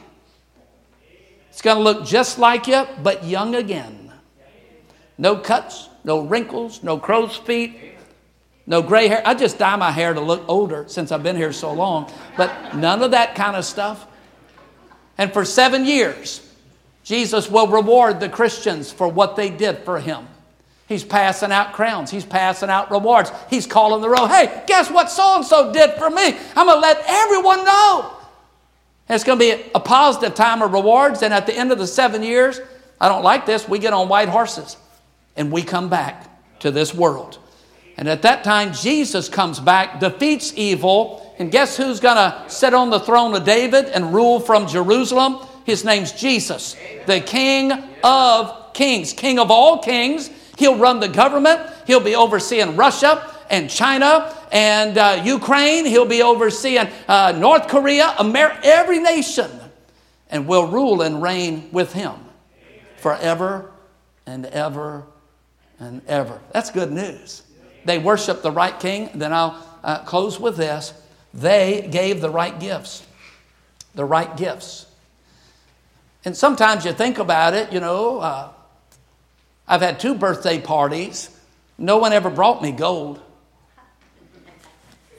It's 1.49 1.61
going 1.61 1.77
to 1.77 1.83
look 1.83 2.05
just 2.05 2.39
like 2.39 2.67
you, 2.67 2.85
but 3.01 3.23
young 3.23 3.55
again. 3.55 4.11
No 5.17 5.37
cuts, 5.37 5.89
no 6.03 6.21
wrinkles, 6.21 6.83
no 6.83 6.97
crow's 6.97 7.37
feet, 7.37 7.77
no 8.65 8.81
gray 8.81 9.07
hair. 9.07 9.21
I 9.25 9.33
just 9.33 9.57
dye 9.57 9.75
my 9.75 9.91
hair 9.91 10.13
to 10.13 10.21
look 10.21 10.43
older 10.47 10.85
since 10.87 11.11
I've 11.11 11.23
been 11.23 11.35
here 11.35 11.53
so 11.53 11.73
long, 11.73 12.11
but 12.37 12.75
none 12.75 13.03
of 13.03 13.11
that 13.11 13.35
kind 13.35 13.55
of 13.55 13.65
stuff. 13.65 14.07
And 15.17 15.31
for 15.31 15.45
seven 15.45 15.85
years, 15.85 16.41
Jesus 17.03 17.49
will 17.49 17.67
reward 17.67 18.19
the 18.19 18.29
Christians 18.29 18.91
for 18.91 19.07
what 19.07 19.35
they 19.35 19.49
did 19.49 19.79
for 19.79 19.99
him. 19.99 20.27
He's 20.87 21.03
passing 21.03 21.51
out 21.51 21.73
crowns. 21.73 22.11
He's 22.11 22.25
passing 22.25 22.69
out 22.69 22.91
rewards. 22.91 23.31
He's 23.49 23.65
calling 23.65 24.01
the 24.01 24.09
roll. 24.09 24.27
Hey, 24.27 24.63
guess 24.67 24.91
what 24.91 25.09
so 25.09 25.37
and 25.37 25.45
so 25.45 25.73
did 25.73 25.91
for 25.93 26.09
me? 26.09 26.37
I'm 26.55 26.67
going 26.67 26.77
to 26.77 26.81
let 26.81 27.03
everyone 27.07 27.63
know. 27.65 28.13
It's 29.09 29.23
going 29.23 29.39
to 29.39 29.45
be 29.45 29.71
a 29.73 29.79
positive 29.79 30.35
time 30.35 30.61
of 30.61 30.71
rewards. 30.71 31.23
And 31.23 31.33
at 31.33 31.45
the 31.45 31.55
end 31.57 31.71
of 31.71 31.77
the 31.77 31.87
seven 31.87 32.23
years, 32.23 32.59
I 32.99 33.09
don't 33.09 33.23
like 33.23 33.45
this, 33.45 33.67
we 33.67 33.79
get 33.79 33.93
on 33.93 34.07
white 34.07 34.29
horses 34.29 34.77
and 35.35 35.51
we 35.51 35.63
come 35.63 35.89
back 35.89 36.29
to 36.59 36.71
this 36.71 36.93
world. 36.93 37.39
And 37.97 38.07
at 38.07 38.21
that 38.23 38.43
time, 38.43 38.73
Jesus 38.73 39.29
comes 39.29 39.59
back, 39.59 39.99
defeats 39.99 40.53
evil, 40.55 41.35
and 41.37 41.51
guess 41.51 41.77
who's 41.77 41.99
going 41.99 42.15
to 42.15 42.49
sit 42.49 42.73
on 42.73 42.89
the 42.89 42.99
throne 42.99 43.35
of 43.35 43.43
David 43.43 43.85
and 43.85 44.13
rule 44.13 44.39
from 44.39 44.67
Jerusalem? 44.67 45.45
His 45.65 45.84
name's 45.84 46.12
Jesus, 46.12 46.76
the 47.06 47.21
King 47.21 47.71
of 48.04 48.73
kings, 48.73 49.13
King 49.13 49.39
of 49.39 49.52
all 49.52 49.80
kings. 49.80 50.30
He'll 50.58 50.78
run 50.78 50.99
the 50.99 51.08
government, 51.08 51.62
he'll 51.88 51.99
be 51.99 52.15
overseeing 52.15 52.76
Russia 52.76 53.30
and 53.49 53.69
China 53.69 54.36
and 54.54 54.99
uh, 54.99 55.21
Ukraine, 55.26 55.86
he'll 55.86 56.06
be 56.06 56.21
overseeing 56.21 56.88
uh, 57.08 57.34
North 57.36 57.67
Korea, 57.67 58.13
America, 58.19 58.60
every 58.63 58.99
nation, 58.99 59.49
and 60.30 60.47
will 60.47 60.67
rule 60.67 61.02
and 61.02 61.23
reign 61.23 61.69
with 61.71 61.91
him 61.91 62.13
forever 62.97 63.71
and 64.28 64.45
ever 64.45 65.06
and 65.80 66.02
ever. 66.08 66.39
That's 66.52 66.69
good 66.69 66.91
news. 66.91 67.41
They 67.86 67.97
worship 67.97 68.43
the 68.43 68.52
right 68.52 68.80
king. 68.80 69.10
Then 69.15 69.34
I'll 69.34 69.67
uh, 69.84 70.04
close 70.04 70.39
with 70.39 70.56
this. 70.56 70.93
They 71.34 71.88
gave 71.89 72.21
the 72.21 72.30
right 72.30 72.58
gifts. 72.60 73.06
The 73.95 74.06
right 74.06 74.38
gifts. 74.38 74.86
And 76.25 76.36
sometimes 76.36 76.86
you 76.86 76.93
think 76.93 77.17
about 77.19 77.53
it, 77.53 77.71
you 77.73 77.79
know, 77.79 78.19
uh, 78.19 78.49
I've 79.67 79.81
had 79.81 79.99
two 79.99 80.15
birthday 80.15 80.59
parties. 80.59 81.29
No 81.77 81.97
one 81.97 82.13
ever 82.13 82.29
brought 82.29 82.62
me 82.62 82.71
gold. 82.71 83.21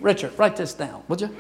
Richard, 0.01 0.39
write 0.39 0.57
this 0.57 0.75
down, 0.75 1.03
would 1.09 1.21
you? 1.21 1.35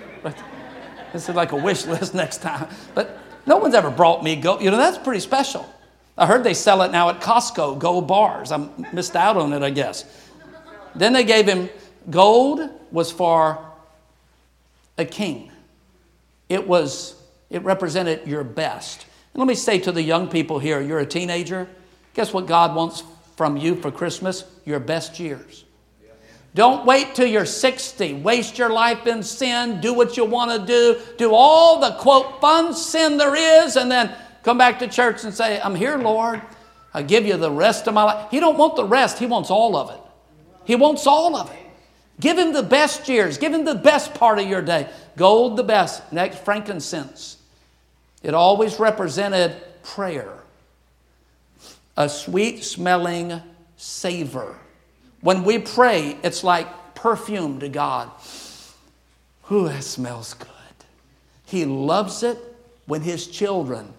This 1.12 1.28
is 1.28 1.34
like 1.34 1.52
a 1.52 1.56
wish 1.56 1.86
list 1.86 2.14
next 2.14 2.38
time. 2.38 2.68
But 2.94 3.18
no 3.46 3.58
one's 3.58 3.74
ever 3.74 3.90
brought 3.90 4.24
me 4.24 4.36
gold. 4.36 4.62
You 4.62 4.70
know, 4.70 4.76
that's 4.76 4.98
pretty 4.98 5.20
special. 5.20 5.66
I 6.16 6.26
heard 6.26 6.44
they 6.44 6.54
sell 6.54 6.82
it 6.82 6.92
now 6.92 7.08
at 7.10 7.20
Costco, 7.20 7.78
gold 7.78 8.06
bars. 8.06 8.52
I 8.52 8.68
missed 8.92 9.16
out 9.16 9.36
on 9.36 9.52
it, 9.52 9.62
I 9.62 9.70
guess. 9.70 10.04
Then 10.94 11.12
they 11.12 11.24
gave 11.24 11.46
him 11.46 11.68
gold 12.10 12.68
was 12.90 13.10
for 13.10 13.58
a 14.96 15.04
king. 15.04 15.50
It 16.48 16.66
was 16.66 17.20
it 17.50 17.62
represented 17.62 18.26
your 18.26 18.44
best. 18.44 19.06
And 19.34 19.40
let 19.40 19.48
me 19.48 19.54
say 19.54 19.78
to 19.80 19.92
the 19.92 20.02
young 20.02 20.28
people 20.28 20.60
here, 20.60 20.80
you're 20.80 21.00
a 21.00 21.06
teenager. 21.06 21.68
Guess 22.14 22.32
what 22.32 22.46
God 22.46 22.74
wants 22.74 23.02
from 23.36 23.56
you 23.56 23.74
for 23.74 23.90
Christmas? 23.90 24.44
Your 24.64 24.78
best 24.78 25.18
years. 25.18 25.64
Don't 26.54 26.86
wait 26.86 27.16
till 27.16 27.26
you're 27.26 27.44
60. 27.44 28.14
Waste 28.14 28.58
your 28.58 28.70
life 28.70 29.08
in 29.08 29.24
sin. 29.24 29.80
Do 29.80 29.92
what 29.92 30.16
you 30.16 30.24
want 30.24 30.52
to 30.52 30.64
do. 30.64 31.00
Do 31.18 31.34
all 31.34 31.80
the 31.80 31.96
quote 31.98 32.40
fun 32.40 32.72
sin 32.74 33.16
there 33.16 33.34
is, 33.34 33.74
and 33.74 33.90
then 33.90 34.14
come 34.44 34.56
back 34.56 34.78
to 34.78 34.86
church 34.86 35.24
and 35.24 35.34
say, 35.34 35.60
I'm 35.60 35.74
here, 35.74 35.98
Lord. 35.98 36.40
I 36.94 37.02
give 37.02 37.26
you 37.26 37.36
the 37.36 37.50
rest 37.50 37.88
of 37.88 37.94
my 37.94 38.04
life. 38.04 38.30
He 38.30 38.38
don't 38.38 38.56
want 38.56 38.76
the 38.76 38.84
rest, 38.84 39.18
he 39.18 39.26
wants 39.26 39.50
all 39.50 39.76
of 39.76 39.90
it. 39.90 40.00
He 40.64 40.76
wants 40.76 41.08
all 41.08 41.34
of 41.34 41.50
it. 41.50 41.58
Give 42.20 42.38
him 42.38 42.52
the 42.52 42.62
best 42.62 43.08
years. 43.08 43.36
Give 43.36 43.52
him 43.52 43.64
the 43.64 43.74
best 43.74 44.14
part 44.14 44.38
of 44.38 44.46
your 44.46 44.62
day. 44.62 44.88
Gold, 45.16 45.56
the 45.56 45.64
best. 45.64 46.12
Next, 46.12 46.38
frankincense. 46.38 47.38
It 48.24 48.34
always 48.34 48.80
represented 48.80 49.54
prayer, 49.84 50.32
a 51.96 52.08
sweet 52.08 52.64
smelling 52.64 53.40
savor. 53.76 54.56
When 55.20 55.44
we 55.44 55.58
pray, 55.58 56.16
it's 56.24 56.42
like 56.42 56.96
perfume 56.96 57.60
to 57.60 57.68
God. 57.68 58.10
Ooh, 59.52 59.68
that 59.68 59.84
smells 59.84 60.34
good. 60.34 60.48
He 61.46 61.64
loves 61.64 62.24
it 62.24 62.38
when 62.86 63.02
His 63.02 63.28
children 63.28 63.92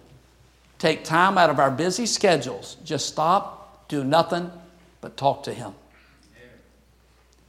take 0.78 1.04
time 1.04 1.38
out 1.38 1.48
of 1.48 1.58
our 1.58 1.70
busy 1.70 2.04
schedules, 2.04 2.76
just 2.84 3.06
stop, 3.06 3.88
do 3.88 4.04
nothing 4.04 4.50
but 5.00 5.16
talk 5.16 5.44
to 5.44 5.54
Him. 5.54 5.72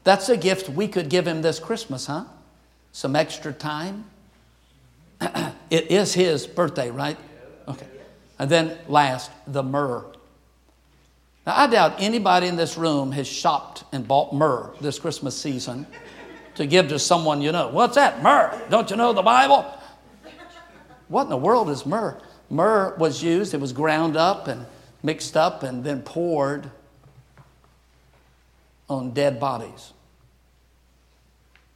That's 0.07 0.29
a 0.29 0.37
gift 0.37 0.69
we 0.69 0.87
could 0.87 1.09
give 1.09 1.27
him 1.27 1.41
this 1.41 1.59
Christmas, 1.59 2.05
huh? 2.05 2.23
Some 2.93 3.13
extra 3.13 3.51
time. 3.51 4.05
it 5.69 5.91
is 5.91 6.13
his 6.13 6.47
birthday, 6.47 6.91
right? 6.91 7.17
Okay. 7.67 7.87
And 8.39 8.49
then 8.49 8.77
last, 8.87 9.31
the 9.47 9.63
myrrh. 9.63 10.05
Now, 11.45 11.57
I 11.57 11.67
doubt 11.67 11.95
anybody 11.99 12.47
in 12.47 12.55
this 12.55 12.77
room 12.77 13.11
has 13.13 13.27
shopped 13.27 13.83
and 13.91 14.07
bought 14.07 14.33
myrrh 14.33 14.73
this 14.81 14.99
Christmas 14.99 15.35
season 15.39 15.87
to 16.55 16.65
give 16.65 16.89
to 16.89 16.99
someone 16.99 17.41
you 17.41 17.51
know. 17.51 17.69
What's 17.69 17.95
that? 17.95 18.21
Myrrh. 18.21 18.59
Don't 18.69 18.89
you 18.89 18.95
know 18.95 19.13
the 19.13 19.21
Bible? 19.21 19.65
What 21.07 21.23
in 21.23 21.29
the 21.29 21.37
world 21.37 21.69
is 21.69 21.85
myrrh? 21.85 22.19
Myrrh 22.49 22.95
was 22.97 23.23
used, 23.23 23.53
it 23.53 23.59
was 23.59 23.73
ground 23.73 24.17
up 24.17 24.47
and 24.47 24.65
mixed 25.03 25.37
up 25.37 25.63
and 25.63 25.83
then 25.83 26.01
poured 26.01 26.69
on 28.89 29.11
dead 29.11 29.39
bodies 29.39 29.93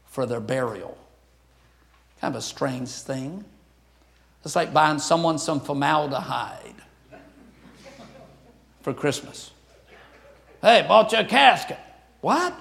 for 0.06 0.26
their 0.26 0.40
burial. 0.40 0.98
Kind 2.22 2.36
of 2.36 2.40
a 2.40 2.44
strange 2.44 2.90
thing. 2.90 3.44
It's 4.46 4.56
like 4.56 4.72
buying 4.74 5.00
someone 5.00 5.40
some 5.40 5.60
formaldehyde 5.60 6.76
for 8.82 8.94
Christmas. 8.94 9.52
Hey, 10.62 10.86
bought 10.88 11.12
you 11.12 11.18
a 11.18 11.24
casket. 11.24 11.80
What? 12.22 12.56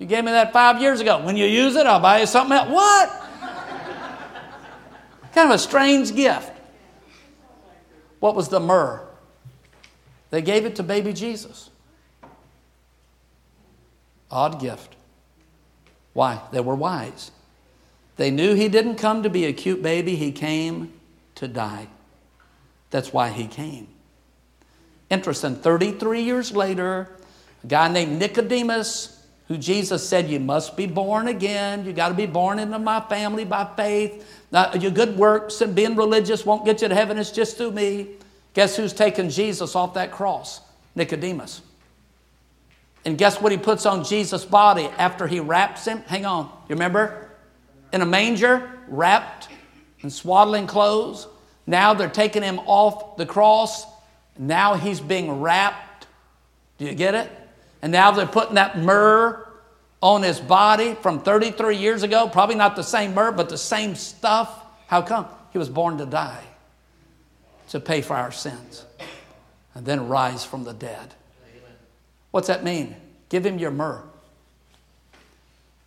You 0.00 0.06
gave 0.06 0.24
me 0.24 0.32
that 0.32 0.52
five 0.52 0.80
years 0.80 1.00
ago. 1.00 1.24
When 1.24 1.36
you 1.36 1.46
use 1.46 1.76
it, 1.76 1.86
I'll 1.86 2.00
buy 2.00 2.20
you 2.20 2.26
something 2.26 2.56
else. 2.56 2.68
What? 2.68 3.24
kind 5.32 5.50
of 5.50 5.54
a 5.54 5.58
strange 5.58 6.14
gift. 6.14 6.50
What 8.18 8.34
was 8.34 8.48
the 8.48 8.58
myrrh? 8.58 9.06
They 10.30 10.42
gave 10.42 10.64
it 10.64 10.74
to 10.76 10.82
baby 10.82 11.12
Jesus. 11.12 11.70
Odd 14.30 14.60
gift. 14.60 14.96
Why? 16.12 16.40
They 16.52 16.60
were 16.60 16.74
wise. 16.74 17.30
They 18.16 18.30
knew 18.30 18.54
he 18.54 18.68
didn't 18.68 18.96
come 18.96 19.22
to 19.22 19.30
be 19.30 19.44
a 19.44 19.52
cute 19.52 19.82
baby, 19.82 20.16
he 20.16 20.32
came 20.32 20.92
to 21.36 21.46
die. 21.46 21.88
That's 22.90 23.12
why 23.12 23.30
he 23.30 23.46
came. 23.46 23.88
Interesting, 25.10 25.56
33 25.56 26.22
years 26.22 26.52
later, 26.52 27.16
a 27.62 27.66
guy 27.66 27.88
named 27.88 28.18
Nicodemus, 28.18 29.24
who 29.46 29.56
Jesus 29.56 30.06
said, 30.06 30.28
You 30.28 30.40
must 30.40 30.76
be 30.76 30.86
born 30.86 31.28
again. 31.28 31.84
You 31.84 31.92
got 31.92 32.08
to 32.08 32.14
be 32.14 32.26
born 32.26 32.58
into 32.58 32.78
my 32.78 33.00
family 33.00 33.44
by 33.44 33.68
faith. 33.76 34.26
Now, 34.50 34.74
your 34.74 34.90
good 34.90 35.16
works 35.16 35.60
and 35.60 35.74
being 35.74 35.96
religious 35.96 36.44
won't 36.44 36.64
get 36.64 36.82
you 36.82 36.88
to 36.88 36.94
heaven, 36.94 37.18
it's 37.18 37.30
just 37.30 37.56
through 37.56 37.72
me. 37.72 38.08
Guess 38.54 38.76
who's 38.76 38.92
taking 38.92 39.30
Jesus 39.30 39.74
off 39.74 39.94
that 39.94 40.10
cross? 40.10 40.60
Nicodemus. 40.94 41.62
And 43.08 43.16
guess 43.16 43.40
what 43.40 43.52
he 43.52 43.56
puts 43.56 43.86
on 43.86 44.04
Jesus' 44.04 44.44
body 44.44 44.84
after 44.98 45.26
he 45.26 45.40
wraps 45.40 45.86
him? 45.86 46.02
Hang 46.02 46.26
on, 46.26 46.44
you 46.68 46.74
remember? 46.74 47.28
in 47.92 48.02
a 48.02 48.06
manger, 48.06 48.70
wrapped 48.88 49.48
in 50.00 50.10
swaddling 50.10 50.66
clothes. 50.66 51.26
Now 51.66 51.94
they're 51.94 52.08
taking 52.08 52.42
him 52.42 52.60
off 52.60 53.16
the 53.16 53.26
cross. 53.26 53.86
Now 54.38 54.74
he's 54.74 55.00
being 55.00 55.40
wrapped. 55.40 56.06
Do 56.78 56.84
you 56.84 56.94
get 56.94 57.14
it? 57.14 57.30
And 57.82 57.92
now 57.92 58.10
they're 58.10 58.26
putting 58.26 58.54
that 58.54 58.78
myrrh 58.78 59.44
on 60.00 60.22
his 60.22 60.40
body 60.40 60.94
from 60.94 61.20
33 61.20 61.76
years 61.76 62.02
ago. 62.02 62.28
Probably 62.28 62.54
not 62.54 62.76
the 62.76 62.82
same 62.82 63.14
myrrh, 63.14 63.32
but 63.32 63.48
the 63.48 63.58
same 63.58 63.94
stuff. 63.94 64.64
How 64.86 65.02
come? 65.02 65.26
He 65.52 65.58
was 65.58 65.68
born 65.68 65.98
to 65.98 66.06
die, 66.06 66.44
to 67.70 67.80
pay 67.80 68.00
for 68.00 68.14
our 68.14 68.32
sins, 68.32 68.84
and 69.74 69.84
then 69.84 70.08
rise 70.08 70.44
from 70.44 70.64
the 70.64 70.72
dead. 70.72 71.14
What's 72.30 72.48
that 72.48 72.64
mean? 72.64 72.96
Give 73.28 73.44
him 73.44 73.58
your 73.58 73.70
myrrh. 73.70 74.02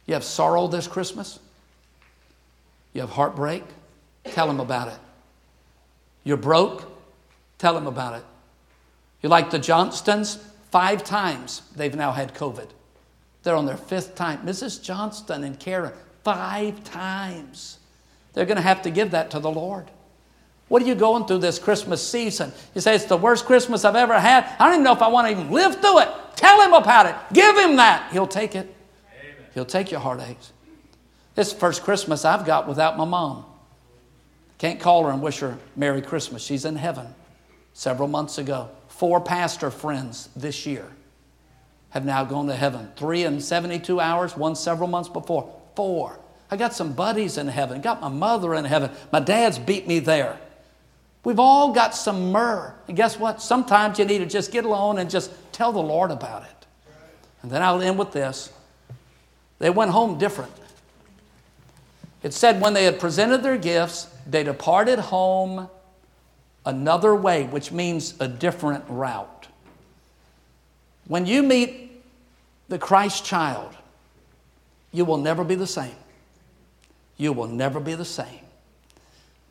You 0.06 0.14
have 0.16 0.24
sorrow 0.24 0.68
this 0.68 0.88
Christmas? 0.88 1.40
You 2.94 3.02
have 3.02 3.12
heartbreak? 3.12 3.64
Tell 4.26 4.50
him 4.50 4.60
about 4.60 4.90
it. 4.90 5.00
You're 6.24 6.38
broke? 6.38 6.92
Tell 7.58 7.78
him 7.78 7.88
about 7.88 8.16
it. 8.16 8.26
You 9.22 9.30
like 9.30 9.52
the 9.52 9.60
Johnstons? 9.60 10.38
Five 10.72 11.04
times 11.04 11.62
they've 11.76 11.96
now 11.96 12.12
had 12.12 12.34
COVID. 12.34 12.68
They're 13.44 13.56
on 13.56 13.66
their 13.66 13.78
fifth 13.78 14.16
time. 14.16 14.40
Mrs. 14.46 14.82
Johnston 14.82 15.44
and 15.44 15.60
Karen, 15.60 15.94
five 16.24 16.84
times. 16.84 17.78
They're 18.34 18.46
going 18.46 18.58
to 18.58 18.64
have 18.64 18.82
to 18.84 18.90
give 18.90 19.12
that 19.12 19.32
to 19.32 19.40
the 19.40 19.52
Lord. 19.52 19.92
What 20.72 20.82
are 20.82 20.86
you 20.86 20.96
going 20.96 21.26
through 21.26 21.40
this 21.40 21.60
Christmas 21.60 22.02
season? 22.02 22.54
You 22.74 22.80
say, 22.80 22.96
It's 22.96 23.04
the 23.04 23.18
worst 23.18 23.44
Christmas 23.44 23.84
I've 23.84 23.98
ever 23.98 24.18
had. 24.18 24.46
I 24.58 24.68
don't 24.68 24.76
even 24.76 24.84
know 24.86 24.94
if 24.94 25.02
I 25.02 25.10
want 25.10 25.28
to 25.28 25.32
even 25.32 25.52
live 25.52 25.82
through 25.82 26.00
it. 26.00 26.08
Tell 26.38 26.62
him 26.62 26.72
about 26.72 27.08
it. 27.08 27.16
Give 27.34 27.58
him 27.58 27.76
that. 27.76 28.10
He'll 28.14 28.26
take 28.26 28.56
it. 28.56 28.74
Amen. 29.20 29.36
He'll 29.54 29.66
take 29.66 29.92
your 29.92 30.00
heartaches. 30.00 30.54
This 31.36 31.52
first 31.52 31.84
Christmas 31.84 32.24
I've 32.24 32.46
got 32.46 32.70
without 32.70 32.98
my 32.98 33.04
mom. 33.04 33.44
Can't 34.60 34.80
call 34.80 35.04
her 35.04 35.12
and 35.12 35.22
wish 35.22 35.40
her 35.40 35.58
Merry 35.76 36.02
Christmas. 36.02 36.42
She's 36.42 36.64
in 36.64 36.78
heaven 36.78 37.14
several 37.74 38.08
months 38.08 38.38
ago. 38.38 38.70
Four 38.88 39.20
pastor 39.20 39.72
friends 39.72 40.30
this 40.38 40.66
year 40.66 40.88
have 41.90 42.06
now 42.06 42.24
gone 42.24 42.48
to 42.48 42.56
heaven. 42.56 42.90
Three 42.96 43.26
in 43.26 43.42
72 43.42 44.00
hours, 44.00 44.38
one 44.38 44.56
several 44.56 44.88
months 44.88 45.10
before. 45.10 45.54
Four. 45.76 46.18
I 46.50 46.56
got 46.56 46.74
some 46.74 46.94
buddies 46.94 47.38
in 47.38 47.50
heaven, 47.50 47.82
got 47.82 48.00
my 48.00 48.08
mother 48.08 48.56
in 48.56 48.64
heaven. 48.64 48.90
My 49.12 49.20
dad's 49.20 49.60
beat 49.60 49.86
me 49.86 50.00
there. 50.00 50.40
We've 51.24 51.40
all 51.40 51.72
got 51.72 51.94
some 51.94 52.32
myrrh. 52.32 52.74
And 52.88 52.98
guess 52.98 53.20
what? 53.20 53.42
Sometimes 53.42 54.00
you 54.00 54.06
need 54.06 54.20
to 54.20 54.26
just 54.26 54.52
get 54.52 54.66
alone 54.66 54.98
and 54.98 55.10
just 55.10 55.32
tell 55.52 55.72
the 55.72 55.82
Lord 55.82 56.12
about 56.12 56.44
it. 56.44 56.66
And 57.42 57.52
then 57.52 57.62
I'll 57.62 57.82
end 57.82 57.98
with 57.98 58.12
this. 58.12 58.52
They 59.60 59.70
went 59.70 59.92
home 59.92 60.18
different. 60.18 60.52
It 62.24 62.34
said, 62.34 62.62
when 62.62 62.74
they 62.74 62.86
had 62.86 63.00
presented 63.00 63.44
their 63.44 63.58
gifts, 63.58 64.08
they 64.28 64.44
departed 64.44 65.00
home 65.00 65.70
another 66.66 67.16
way, 67.16 67.46
which 67.46 67.72
means 67.72 68.16
a 68.20 68.28
different 68.28 68.84
route. 68.88 69.48
When 71.08 71.26
you 71.26 71.44
meet 71.44 72.04
the 72.70 72.78
Christ 72.78 73.26
child, 73.26 73.74
you 74.92 75.06
will 75.06 75.18
never 75.18 75.44
be 75.44 75.56
the 75.56 75.68
same. 75.68 75.96
You 77.18 77.34
will 77.34 77.48
never 77.48 77.80
be 77.80 77.96
the 77.96 78.06
same. 78.06 78.40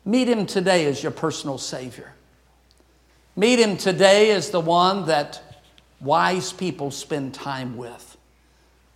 Meet 0.03 0.27
him 0.27 0.45
today 0.45 0.85
as 0.85 1.03
your 1.03 1.11
personal 1.11 1.57
Savior. 1.57 2.13
Meet 3.35 3.59
him 3.59 3.77
today 3.77 4.31
as 4.31 4.49
the 4.49 4.59
one 4.59 5.05
that 5.05 5.41
wise 5.99 6.51
people 6.51 6.91
spend 6.91 7.33
time 7.33 7.77
with, 7.77 8.17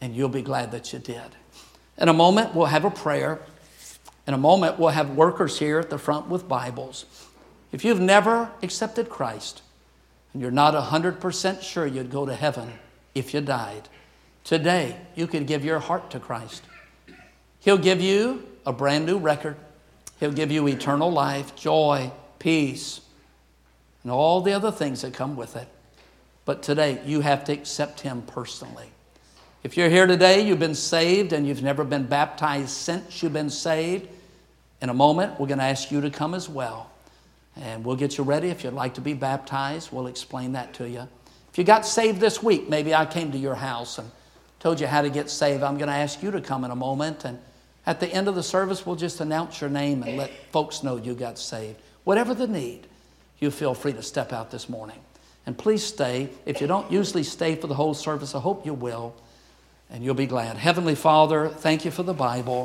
and 0.02 0.16
you'll 0.16 0.30
be 0.30 0.42
glad 0.42 0.72
that 0.72 0.92
you 0.92 1.00
did. 1.00 1.36
In 1.98 2.10
a 2.10 2.14
moment, 2.14 2.56
we'll 2.56 2.66
have 2.66 2.86
a 2.86 2.92
prayer. 2.92 3.40
In 4.28 4.34
a 4.34 4.38
moment, 4.38 4.80
we'll 4.80 4.90
have 4.90 5.12
workers 5.12 5.60
here 5.60 5.80
at 5.80 5.90
the 5.90 5.98
front 5.98 6.28
with 6.28 6.48
Bibles. 6.48 7.06
If 7.72 7.86
you've 7.86 8.02
never 8.02 8.50
accepted 8.64 9.10
Christ 9.10 9.62
and 10.34 10.42
you're 10.42 10.52
not 10.52 10.74
100% 10.74 11.62
sure 11.62 11.86
you'd 11.86 12.12
go 12.12 12.26
to 12.26 12.36
heaven 12.36 12.74
if 13.14 13.34
you 13.34 13.42
died, 13.42 13.88
today 14.44 14.98
you 15.16 15.28
could 15.28 15.46
give 15.46 15.64
your 15.64 15.80
heart 15.80 16.10
to 16.12 16.20
Christ. 16.20 16.64
He'll 17.60 17.78
give 17.78 18.02
you 18.02 18.44
a 18.66 18.74
brand 18.74 19.06
new 19.06 19.18
record, 19.18 19.58
He'll 20.20 20.32
give 20.32 20.52
you 20.52 20.68
eternal 20.68 21.12
life, 21.12 21.56
joy, 21.56 22.12
peace, 22.40 23.02
and 24.04 24.12
all 24.12 24.42
the 24.42 24.54
other 24.54 24.72
things 24.72 25.02
that 25.02 25.14
come 25.14 25.36
with 25.36 25.56
it. 25.56 25.68
But 26.46 26.62
today, 26.62 27.02
you 27.06 27.22
have 27.22 27.44
to 27.46 27.54
accept 27.54 28.02
Him 28.02 28.22
personally. 28.22 28.92
If 29.64 29.78
you're 29.78 29.90
here 29.90 30.06
today, 30.06 30.46
you've 30.46 30.60
been 30.60 30.76
saved 30.76 31.34
and 31.34 31.48
you've 31.48 31.64
never 31.64 31.84
been 31.84 32.06
baptized 32.06 32.70
since 32.70 33.24
you've 33.24 33.34
been 33.34 33.50
saved, 33.50 34.08
in 34.82 34.90
a 34.90 34.94
moment, 34.94 35.40
we're 35.40 35.48
going 35.48 35.58
to 35.58 35.66
ask 35.66 35.92
you 35.92 36.02
to 36.02 36.12
come 36.12 36.36
as 36.36 36.48
well. 36.48 36.92
And 37.56 37.84
we'll 37.84 37.96
get 37.96 38.18
you 38.18 38.24
ready. 38.24 38.50
If 38.50 38.64
you'd 38.64 38.74
like 38.74 38.94
to 38.96 39.02
be 39.02 39.14
baptized, 39.14 39.92
we'll 39.92 40.08
explain 40.08 40.52
that 40.52 40.74
to 40.76 40.88
you. 40.88 41.08
If 41.52 41.58
you 41.58 41.64
got 41.64 41.86
saved 41.86 42.20
this 42.20 42.44
week, 42.44 42.70
maybe 42.70 42.94
I 42.94 43.06
came 43.06 43.32
to 43.32 43.38
your 43.38 43.56
house 43.56 43.98
and 43.98 44.12
told 44.60 44.80
you 44.80 44.88
how 44.88 45.02
to 45.02 45.10
get 45.10 45.30
saved. 45.30 45.64
I'm 45.64 45.78
going 45.78 45.88
to 45.88 45.96
ask 45.96 46.22
you 46.22 46.30
to 46.32 46.42
come 46.42 46.66
in 46.66 46.72
a 46.72 46.76
moment. 46.76 47.26
And 47.26 47.40
at 47.86 48.00
the 48.00 48.08
end 48.08 48.28
of 48.28 48.36
the 48.36 48.44
service, 48.44 48.86
we'll 48.86 48.96
just 48.96 49.20
announce 49.22 49.62
your 49.62 49.70
name 49.70 50.04
and 50.04 50.18
let 50.18 50.32
folks 50.52 50.84
know 50.84 50.98
you 50.98 51.14
got 51.14 51.38
saved. 51.38 51.80
Whatever 52.04 52.34
the 52.34 52.48
need, 52.48 52.88
you 53.40 53.52
feel 53.52 53.74
free 53.74 53.94
to 53.94 54.02
step 54.02 54.34
out 54.34 54.52
this 54.52 54.68
morning. 54.70 55.00
And 55.46 55.58
please 55.58 55.84
stay. 55.84 56.30
If 56.46 56.62
you 56.62 56.68
don't 56.68 56.92
usually 56.92 57.24
stay 57.24 57.56
for 57.56 57.68
the 57.68 57.76
whole 57.76 57.94
service, 57.94 58.34
I 58.34 58.40
hope 58.40 58.66
you 58.66 58.74
will. 58.74 59.14
And 59.92 60.04
you'll 60.04 60.16
be 60.16 60.26
glad. 60.26 60.58
Heavenly 60.58 60.96
Father, 60.96 61.48
thank 61.50 61.86
you 61.86 61.92
for 61.92 62.02
the 62.02 62.14
Bible. 62.14 62.64